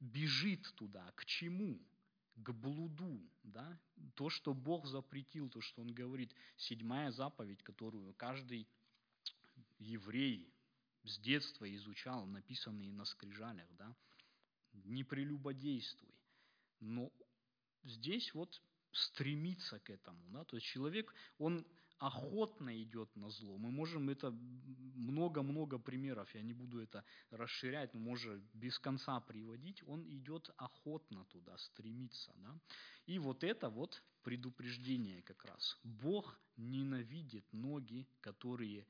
бежит 0.00 0.72
туда, 0.74 1.12
к 1.16 1.24
чему? 1.24 1.80
К 2.36 2.52
блуду, 2.52 3.20
да, 3.42 3.78
то, 4.14 4.28
что 4.30 4.52
Бог 4.52 4.86
запретил, 4.86 5.48
то, 5.48 5.60
что 5.60 5.82
Он 5.82 5.92
говорит, 5.92 6.34
седьмая 6.56 7.10
заповедь, 7.10 7.62
которую 7.62 8.12
каждый 8.14 8.68
еврей 9.78 10.52
с 11.04 11.18
детства 11.18 11.72
изучал, 11.74 12.26
написанные 12.26 12.92
на 12.92 13.04
скрижалях, 13.04 13.68
да, 13.76 13.94
не 14.84 15.04
прелюбодействуй. 15.04 16.14
Но 16.80 17.10
здесь 17.84 18.32
вот 18.34 18.60
стремиться 18.92 19.78
к 19.80 19.90
этому, 19.90 20.28
да, 20.30 20.44
то 20.44 20.56
есть 20.56 20.66
человек, 20.68 21.12
он 21.38 21.66
охотно 21.98 22.82
идет 22.82 23.14
на 23.16 23.30
зло. 23.30 23.56
Мы 23.58 23.70
можем 23.70 24.10
это 24.10 24.30
много-много 24.30 25.78
примеров, 25.78 26.34
я 26.34 26.42
не 26.42 26.52
буду 26.52 26.80
это 26.80 27.04
расширять, 27.30 27.94
но 27.94 28.00
можно 28.00 28.40
без 28.54 28.78
конца 28.78 29.20
приводить. 29.20 29.82
Он 29.86 30.04
идет 30.08 30.50
охотно 30.56 31.24
туда, 31.26 31.56
стремится. 31.58 32.32
Да? 32.36 32.58
И 33.06 33.18
вот 33.18 33.44
это 33.44 33.68
вот 33.68 34.02
предупреждение 34.22 35.22
как 35.22 35.44
раз. 35.44 35.78
Бог 35.84 36.38
ненавидит 36.56 37.44
ноги, 37.52 38.06
которые 38.20 38.86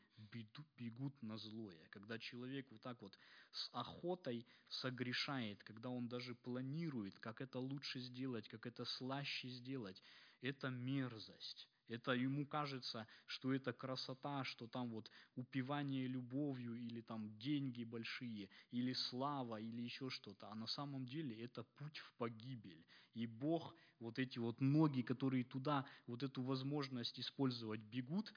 бегут 0.78 1.22
на 1.22 1.36
злое. 1.36 1.86
Когда 1.90 2.18
человек 2.18 2.66
вот 2.70 2.80
так 2.80 3.02
вот 3.02 3.18
с 3.52 3.68
охотой 3.72 4.46
согрешает, 4.68 5.62
когда 5.62 5.90
он 5.90 6.08
даже 6.08 6.34
планирует, 6.34 7.18
как 7.18 7.40
это 7.40 7.58
лучше 7.58 8.00
сделать, 8.00 8.48
как 8.48 8.66
это 8.66 8.84
слаще 8.84 9.48
сделать, 9.48 10.02
это 10.40 10.70
мерзость. 10.70 11.68
Это 11.88 12.12
ему 12.12 12.46
кажется, 12.46 13.07
что 13.27 13.53
это 13.53 13.72
красота, 13.72 14.42
что 14.44 14.66
там 14.66 14.90
вот 14.90 15.11
упивание 15.37 16.09
любовью, 16.09 16.75
или 16.75 17.01
там 17.01 17.38
деньги 17.38 17.85
большие, 17.85 18.49
или 18.72 18.92
слава, 18.92 19.61
или 19.61 19.83
еще 19.83 20.11
что-то. 20.11 20.51
А 20.51 20.55
на 20.55 20.66
самом 20.66 21.07
деле 21.07 21.40
это 21.44 21.62
путь 21.62 21.99
в 21.99 22.12
погибель. 22.14 22.85
И 23.14 23.27
Бог, 23.27 23.75
вот 24.01 24.18
эти 24.18 24.38
вот 24.38 24.61
ноги, 24.61 25.03
которые 25.03 25.44
туда, 25.44 25.87
вот 26.07 26.22
эту 26.22 26.42
возможность 26.42 27.20
использовать 27.20 27.81
бегут, 27.81 28.33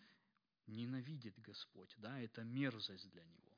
ненавидит 0.67 1.39
Господь. 1.39 1.93
Да? 1.97 2.19
Это 2.19 2.43
мерзость 2.43 3.09
для 3.09 3.23
Него. 3.23 3.57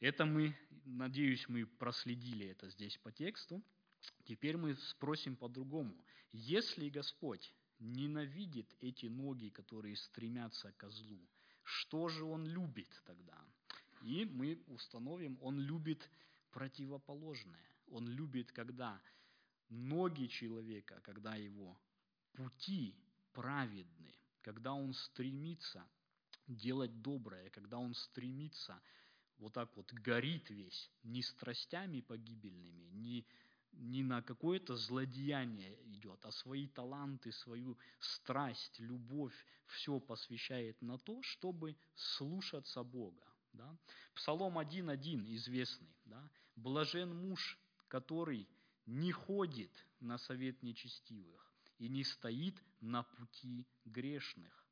Это 0.00 0.24
мы, 0.24 0.56
надеюсь, 0.84 1.48
мы 1.48 1.66
проследили 1.66 2.46
это 2.46 2.68
здесь 2.70 2.96
по 2.98 3.12
тексту. 3.12 3.62
Теперь 4.24 4.56
мы 4.56 4.74
спросим 4.74 5.36
по-другому. 5.36 5.94
Если 6.32 6.88
Господь 6.88 7.52
ненавидит 7.80 8.74
эти 8.80 9.06
ноги, 9.06 9.48
которые 9.48 9.96
стремятся 9.96 10.72
к 10.72 10.88
злу, 10.90 11.20
что 11.64 12.08
же 12.08 12.24
он 12.24 12.46
любит 12.46 12.88
тогда? 13.04 13.38
И 14.02 14.24
мы 14.24 14.62
установим, 14.68 15.38
он 15.40 15.58
любит 15.60 16.08
противоположное. 16.50 17.64
Он 17.88 18.08
любит, 18.08 18.52
когда 18.52 19.00
ноги 19.68 20.26
человека, 20.26 21.00
когда 21.02 21.34
его 21.34 21.78
пути 22.32 22.94
праведны, 23.32 24.14
когда 24.42 24.72
он 24.72 24.94
стремится 24.94 25.84
делать 26.46 27.02
доброе, 27.02 27.50
когда 27.50 27.78
он 27.78 27.94
стремится 27.94 28.80
вот 29.38 29.54
так 29.54 29.74
вот 29.76 29.92
горит 29.92 30.50
весь, 30.50 30.90
не 31.02 31.22
страстями 31.22 32.00
погибельными, 32.00 32.84
не 32.92 33.26
не 33.72 34.02
на 34.02 34.22
какое-то 34.22 34.76
злодеяние 34.76 35.76
идет, 35.86 36.24
а 36.24 36.32
свои 36.32 36.66
таланты, 36.66 37.32
свою 37.32 37.78
страсть, 37.98 38.78
любовь, 38.80 39.34
все 39.66 40.00
посвящает 40.00 40.80
на 40.82 40.98
то, 40.98 41.22
чтобы 41.22 41.76
слушаться 41.94 42.82
Бога. 42.82 43.26
Да? 43.52 43.78
Псалом 44.14 44.58
1.1 44.58 45.34
известный. 45.36 45.94
Да? 46.04 46.30
Блажен 46.56 47.14
муж, 47.14 47.58
который 47.88 48.48
не 48.86 49.12
ходит 49.12 49.72
на 50.00 50.18
совет 50.18 50.62
нечестивых 50.62 51.52
и 51.78 51.88
не 51.88 52.04
стоит 52.04 52.62
на 52.80 53.02
пути 53.02 53.66
грешных 53.84 54.66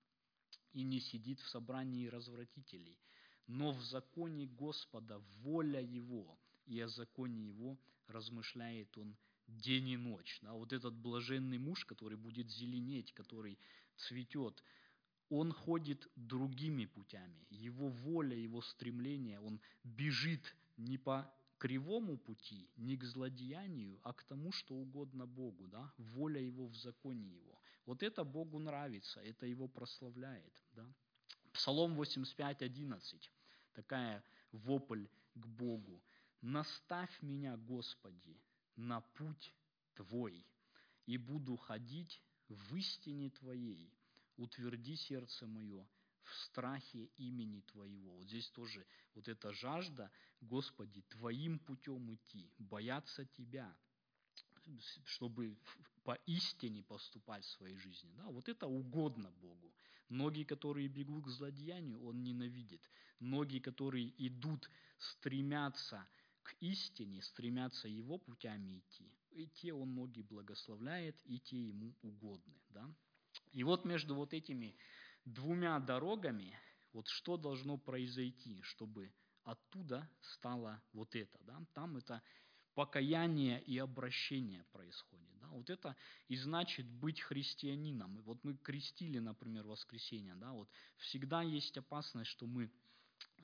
и 0.72 0.82
не 0.82 1.00
сидит 1.00 1.40
в 1.40 1.48
собрании 1.48 2.06
развратителей, 2.06 2.98
но 3.46 3.72
в 3.72 3.82
законе 3.82 4.46
Господа 4.46 5.18
воля 5.40 5.80
его, 5.80 6.38
и 6.68 6.80
о 6.80 6.88
законе 6.88 7.46
его 7.46 7.78
размышляет 8.06 8.96
он 8.98 9.16
день 9.46 9.88
и 9.88 9.96
ночь. 9.96 10.38
Да, 10.42 10.52
вот 10.52 10.72
этот 10.72 10.94
блаженный 10.94 11.58
муж, 11.58 11.84
который 11.84 12.18
будет 12.18 12.50
зеленеть, 12.50 13.12
который 13.14 13.58
цветет, 13.96 14.62
он 15.30 15.52
ходит 15.52 16.08
другими 16.16 16.86
путями. 16.86 17.46
Его 17.50 17.88
воля, 17.88 18.36
его 18.36 18.62
стремление, 18.62 19.40
он 19.40 19.60
бежит 19.84 20.54
не 20.76 20.98
по 20.98 21.30
кривому 21.58 22.16
пути, 22.16 22.68
не 22.76 22.96
к 22.96 23.04
злодеянию, 23.04 23.98
а 24.02 24.12
к 24.12 24.24
тому, 24.24 24.52
что 24.52 24.74
угодно 24.74 25.26
Богу. 25.26 25.66
Да? 25.68 25.92
Воля 25.98 26.40
его 26.40 26.66
в 26.66 26.74
законе 26.76 27.34
его. 27.34 27.58
Вот 27.84 28.02
это 28.02 28.24
Богу 28.24 28.58
нравится, 28.58 29.20
это 29.20 29.46
его 29.46 29.68
прославляет. 29.68 30.62
Да? 30.72 30.86
Псалом 31.52 31.94
85, 31.94 32.62
11. 32.62 33.30
Такая 33.72 34.22
вопль 34.52 35.06
к 35.34 35.46
Богу. 35.46 36.00
Наставь 36.40 37.20
меня, 37.20 37.56
Господи, 37.56 38.40
на 38.76 39.00
путь 39.00 39.52
Твой, 39.94 40.46
и 41.06 41.16
буду 41.16 41.56
ходить 41.56 42.22
в 42.48 42.76
истине 42.76 43.30
Твоей. 43.30 43.92
Утверди 44.36 44.94
сердце 44.94 45.46
мое 45.46 45.84
в 46.22 46.34
страхе 46.44 47.06
имени 47.16 47.60
Твоего. 47.62 48.14
Вот 48.14 48.28
здесь 48.28 48.48
тоже 48.50 48.86
вот 49.14 49.26
эта 49.26 49.52
жажда, 49.52 50.12
Господи, 50.40 51.02
Твоим 51.08 51.58
путем 51.58 52.14
идти, 52.14 52.48
бояться 52.58 53.24
Тебя, 53.24 53.76
чтобы 55.06 55.56
по 56.04 56.14
истине 56.26 56.84
поступать 56.84 57.44
в 57.44 57.50
своей 57.50 57.76
жизни. 57.76 58.12
Да, 58.16 58.26
вот 58.26 58.48
это 58.48 58.68
угодно 58.68 59.32
Богу. 59.40 59.74
Ноги, 60.08 60.44
которые 60.44 60.86
бегут 60.86 61.24
к 61.24 61.28
злодеянию, 61.28 62.00
Он 62.04 62.22
ненавидит. 62.22 62.80
Ноги, 63.18 63.58
которые 63.58 64.14
идут, 64.24 64.70
стремятся– 64.98 66.06
к 66.48 66.54
истине, 66.60 67.20
стремятся 67.20 67.88
его 67.88 68.16
путями 68.16 68.78
идти. 68.78 69.12
И 69.32 69.46
те 69.48 69.74
он 69.74 69.94
ноги 69.94 70.22
благословляет, 70.22 71.14
и 71.26 71.38
те 71.38 71.68
ему 71.68 71.94
угодны. 72.00 72.58
Да? 72.70 72.90
И 73.52 73.62
вот 73.64 73.84
между 73.84 74.14
вот 74.14 74.32
этими 74.32 74.74
двумя 75.26 75.78
дорогами, 75.78 76.58
вот 76.94 77.06
что 77.08 77.36
должно 77.36 77.76
произойти, 77.76 78.62
чтобы 78.62 79.12
оттуда 79.44 80.08
стало 80.22 80.82
вот 80.94 81.14
это. 81.14 81.38
Да? 81.42 81.62
Там 81.74 81.98
это 81.98 82.22
покаяние 82.74 83.62
и 83.64 83.76
обращение 83.76 84.64
происходит. 84.72 85.28
Да? 85.40 85.48
Вот 85.48 85.68
это 85.68 85.96
и 86.28 86.36
значит 86.36 86.86
быть 86.86 87.20
христианином. 87.20 88.22
Вот 88.22 88.42
мы 88.42 88.56
крестили, 88.56 89.18
например, 89.18 89.66
воскресенье. 89.66 90.34
Да? 90.36 90.52
Вот 90.52 90.70
всегда 90.96 91.42
есть 91.42 91.76
опасность, 91.76 92.30
что 92.30 92.46
мы 92.46 92.70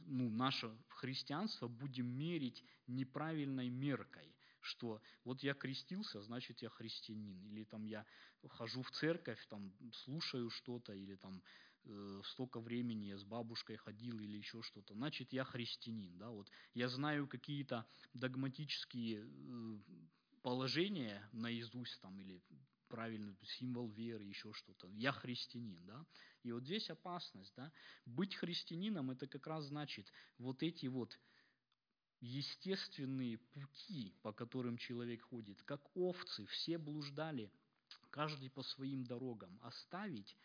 ну, 0.07 0.31
наше 0.31 0.77
христианство 0.89 1.69
будем 1.69 2.07
мерить 2.07 2.63
неправильной 2.87 3.69
меркой, 3.69 4.35
что 4.61 5.03
вот 5.25 5.43
я 5.43 5.55
крестился, 5.55 6.23
значит 6.23 6.63
я 6.63 6.69
христианин, 6.69 7.45
или 7.47 7.65
там 7.65 7.85
я 7.85 8.05
хожу 8.49 8.83
в 8.83 8.91
церковь, 8.91 9.45
там 9.49 9.73
слушаю 9.93 10.51
что-то, 10.51 10.93
или 10.95 11.17
там 11.17 11.43
э, 11.85 12.21
столько 12.25 12.61
времени 12.61 13.07
я 13.07 13.19
с 13.19 13.25
бабушкой 13.25 13.77
ходил, 13.77 14.19
или 14.19 14.37
еще 14.37 14.63
что-то, 14.63 14.95
значит 14.95 15.33
я 15.33 15.45
христианин, 15.45 16.17
да, 16.19 16.31
вот 16.31 16.51
я 16.75 16.89
знаю 16.89 17.27
какие-то 17.27 17.87
догматические 18.15 19.27
э, 19.27 19.79
положения 20.43 21.29
наизусть 21.33 22.01
там, 22.01 22.19
или 22.21 22.43
правильный 22.89 23.37
символ 23.59 23.89
веры, 23.89 24.25
еще 24.25 24.53
что-то. 24.53 24.87
Я 24.89 25.11
христианин, 25.11 25.85
да. 25.85 26.07
И 26.45 26.53
вот 26.53 26.65
здесь 26.65 26.91
опасность, 26.91 27.53
да. 27.57 27.73
Быть 28.05 28.35
христианином 28.37 29.11
это 29.11 29.27
как 29.27 29.47
раз 29.47 29.65
значит 29.65 30.13
вот 30.39 30.63
эти 30.63 30.87
вот 30.87 31.19
естественные 32.21 33.39
пути, 33.39 34.15
по 34.23 34.33
которым 34.33 34.77
человек 34.77 35.23
ходит, 35.23 35.63
как 35.63 35.83
овцы, 35.97 36.47
все 36.47 36.79
блуждали, 36.79 37.51
каждый 38.11 38.51
по 38.51 38.63
своим 38.63 39.05
дорогам, 39.05 39.59
оставить 39.63 40.37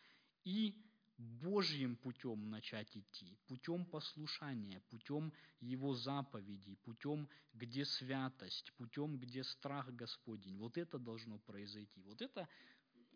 и 0.43 0.75
Божьим 1.17 1.97
путем 1.97 2.49
начать 2.49 2.95
идти, 2.95 3.37
путем 3.47 3.85
послушания, 3.85 4.81
путем 4.89 5.33
Его 5.59 5.93
заповедей, 5.93 6.77
путем, 6.77 7.27
где 7.53 7.83
святость, 7.83 8.71
путем, 8.77 9.17
где 9.17 9.43
страх 9.43 9.93
Господень. 9.93 10.57
Вот 10.57 10.77
это 10.77 10.97
должно 10.97 11.37
произойти. 11.39 12.01
Вот 12.03 12.21
это, 12.21 12.47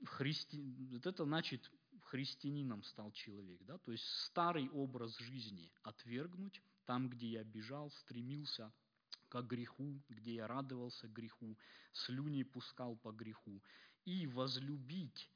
христи... 0.04 0.62
вот 0.92 1.06
это 1.06 1.24
значит, 1.24 1.72
христианином 2.14 2.84
стал 2.84 3.12
человек. 3.12 3.60
Да? 3.64 3.80
То 3.80 3.92
есть 3.92 4.06
старый 4.26 4.70
образ 4.70 5.18
жизни 5.18 5.72
отвергнуть, 5.82 6.62
там, 6.86 7.10
где 7.10 7.28
я 7.28 7.44
бежал, 7.44 7.90
стремился 7.90 8.72
к 9.30 9.42
греху, 9.42 10.00
где 10.10 10.36
я 10.36 10.48
радовался 10.48 11.08
греху, 11.08 11.58
слюни 11.92 12.44
пускал 12.44 12.96
по 12.98 13.12
греху, 13.12 13.64
и 14.06 14.28
возлюбить 14.28 15.28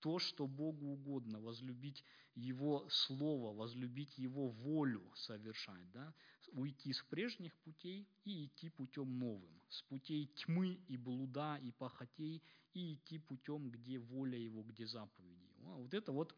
то, 0.00 0.18
что 0.18 0.48
Богу 0.48 0.86
угодно, 0.86 1.38
возлюбить 1.40 2.04
Его 2.34 2.88
Слово, 2.90 3.54
возлюбить 3.54 4.18
Его 4.18 4.48
волю 4.48 5.04
совершать, 5.14 5.90
да? 5.92 6.12
уйти 6.52 6.92
с 6.92 7.02
прежних 7.04 7.54
путей 7.58 8.08
и 8.24 8.46
идти 8.46 8.68
путем 8.70 9.16
новым, 9.18 9.60
с 9.68 9.82
путей 9.82 10.26
тьмы 10.26 10.80
и 10.88 10.96
блуда 10.96 11.56
и 11.62 11.70
похотей, 11.70 12.42
и 12.74 12.94
идти 12.94 13.18
путем, 13.18 13.70
где 13.70 13.98
воля 14.00 14.38
Его, 14.38 14.64
где 14.64 14.86
заповеди 14.86 15.34
Его. 15.34 15.35
Вот 15.74 15.94
это 15.94 16.12
вот 16.12 16.34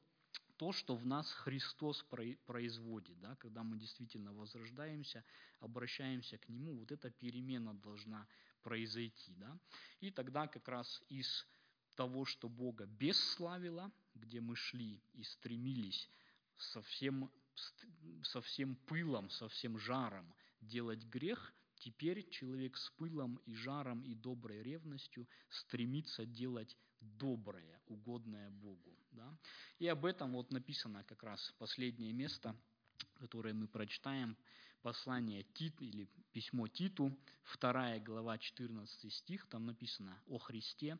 то, 0.56 0.72
что 0.72 0.96
в 0.96 1.06
нас 1.06 1.30
Христос 1.32 2.04
производит, 2.46 3.20
да, 3.20 3.36
когда 3.36 3.62
мы 3.62 3.78
действительно 3.78 4.32
возрождаемся, 4.32 5.24
обращаемся 5.60 6.36
к 6.38 6.48
Нему, 6.48 6.76
вот 6.76 6.90
эта 6.90 7.10
перемена 7.10 7.74
должна 7.74 8.26
произойти. 8.62 9.34
Да? 9.36 9.58
И 10.00 10.10
тогда 10.10 10.48
как 10.48 10.66
раз 10.68 11.02
из 11.08 11.46
того, 11.94 12.24
что 12.24 12.48
Бога 12.48 12.86
бесславило, 12.86 13.90
где 14.14 14.40
мы 14.40 14.56
шли 14.56 15.00
и 15.14 15.22
стремились 15.22 16.08
со 16.56 16.82
всем, 16.82 17.30
со 18.24 18.40
всем 18.40 18.74
пылом, 18.86 19.30
со 19.30 19.48
всем 19.48 19.78
жаром 19.78 20.34
делать 20.60 21.04
грех, 21.04 21.52
теперь 21.78 22.28
человек 22.30 22.76
с 22.76 22.90
пылом 22.90 23.40
и 23.46 23.54
жаром 23.54 24.02
и 24.02 24.14
доброй 24.14 24.62
ревностью 24.62 25.28
стремится 25.48 26.26
делать 26.26 26.76
доброе, 27.00 27.80
угодное 27.86 28.50
Богу. 28.50 28.96
Да? 29.12 29.36
И 29.78 29.86
об 29.86 30.04
этом 30.04 30.32
вот 30.32 30.50
написано 30.52 31.04
как 31.04 31.22
раз 31.22 31.54
последнее 31.58 32.12
место, 32.12 32.56
которое 33.14 33.54
мы 33.54 33.68
прочитаем, 33.68 34.36
послание 34.82 35.42
Тит 35.54 35.80
или 35.82 36.08
письмо 36.32 36.68
Титу, 36.68 37.16
2 37.60 37.98
глава 38.00 38.38
14 38.38 39.12
стих, 39.12 39.46
там 39.48 39.66
написано 39.66 40.20
о 40.28 40.38
Христе, 40.38 40.98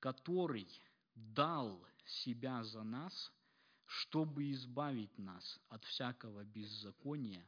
который 0.00 0.68
дал 1.14 1.84
себя 2.06 2.62
за 2.64 2.82
нас, 2.82 3.32
чтобы 3.86 4.50
избавить 4.52 5.16
нас 5.18 5.60
от 5.68 5.84
всякого 5.84 6.44
беззакония 6.44 7.46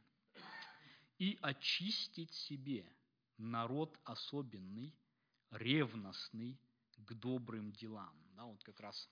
и 1.21 1.37
очистить 1.43 2.33
себе 2.33 2.83
народ 3.37 3.95
особенный, 4.05 4.91
ревностный 5.51 6.59
к 6.97 7.13
добрым 7.13 7.71
делам. 7.73 8.15
Да, 8.33 8.45
вот 8.45 8.63
как 8.63 8.79
раз 8.79 9.07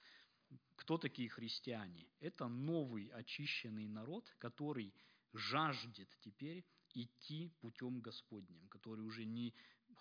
кто 0.76 0.98
такие 0.98 1.30
христиане? 1.30 2.08
Это 2.20 2.48
новый 2.48 3.10
очищенный 3.10 3.88
народ, 3.88 4.28
который 4.40 4.92
жаждет 5.34 6.10
теперь 6.22 6.66
идти 6.96 7.54
путем 7.62 8.00
Господним, 8.02 8.68
который 8.70 9.02
уже 9.02 9.24
не 9.24 9.54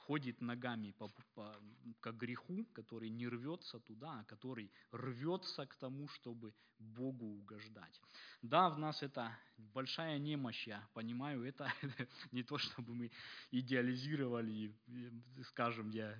ходит 0.08 0.40
ногами 0.40 0.92
по, 0.92 1.08
по, 1.34 1.54
к 2.00 2.12
греху, 2.12 2.64
который 2.72 3.10
не 3.10 3.28
рвется 3.28 3.78
туда, 3.78 4.20
а 4.20 4.24
который 4.24 4.72
рвется 4.90 5.66
к 5.66 5.76
тому, 5.76 6.08
чтобы 6.08 6.54
Богу 6.78 7.26
угождать. 7.26 8.00
Да, 8.40 8.70
в 8.70 8.78
нас 8.78 9.02
это 9.02 9.38
большая 9.58 10.18
немощь, 10.18 10.66
я 10.66 10.88
понимаю, 10.94 11.44
это 11.44 11.70
не 12.32 12.42
то, 12.42 12.56
чтобы 12.56 12.94
мы 12.94 13.10
идеализировали, 13.50 14.74
скажем, 15.44 15.90
я 15.90 16.16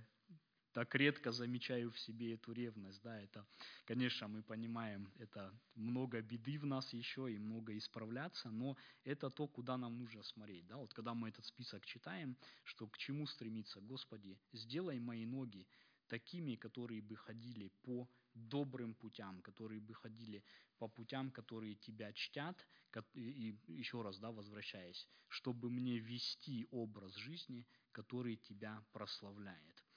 так 0.73 0.95
редко 0.95 1.33
замечаю 1.33 1.91
в 1.91 1.99
себе 1.99 2.35
эту 2.35 2.53
ревность. 2.53 3.03
Да, 3.03 3.21
это, 3.21 3.47
конечно, 3.85 4.29
мы 4.29 4.43
понимаем, 4.43 5.11
это 5.19 5.53
много 5.75 6.21
беды 6.21 6.59
в 6.59 6.67
нас 6.67 6.93
еще 6.93 7.33
и 7.33 7.39
много 7.39 7.77
исправляться, 7.77 8.51
но 8.51 8.77
это 9.05 9.31
то, 9.31 9.47
куда 9.47 9.77
нам 9.77 9.99
нужно 9.99 10.23
смотреть. 10.23 10.67
Да? 10.67 10.77
Вот 10.77 10.93
когда 10.95 11.15
мы 11.15 11.29
этот 11.29 11.45
список 11.47 11.85
читаем, 11.87 12.37
что 12.65 12.87
к 12.87 12.99
чему 12.99 13.27
стремиться, 13.27 13.81
Господи, 13.81 14.39
сделай 14.53 14.99
мои 14.99 15.27
ноги 15.27 15.67
такими, 16.09 16.57
которые 16.57 17.03
бы 17.03 17.17
ходили 17.17 17.71
по 17.83 18.09
добрым 18.35 18.95
путям, 18.95 19.43
которые 19.43 19.81
бы 19.81 19.95
ходили 19.95 20.43
по 20.79 20.89
путям, 20.89 21.31
которые 21.31 21.75
тебя 21.75 22.13
чтят, 22.13 22.67
и 23.15 23.57
еще 23.67 24.03
раз, 24.03 24.19
да, 24.19 24.31
возвращаясь, 24.31 25.09
чтобы 25.29 25.71
мне 25.71 25.99
вести 25.99 26.67
образ 26.71 27.15
жизни, 27.15 27.67
который 27.93 28.37
тебя 28.37 28.83
прославляет. 28.93 29.88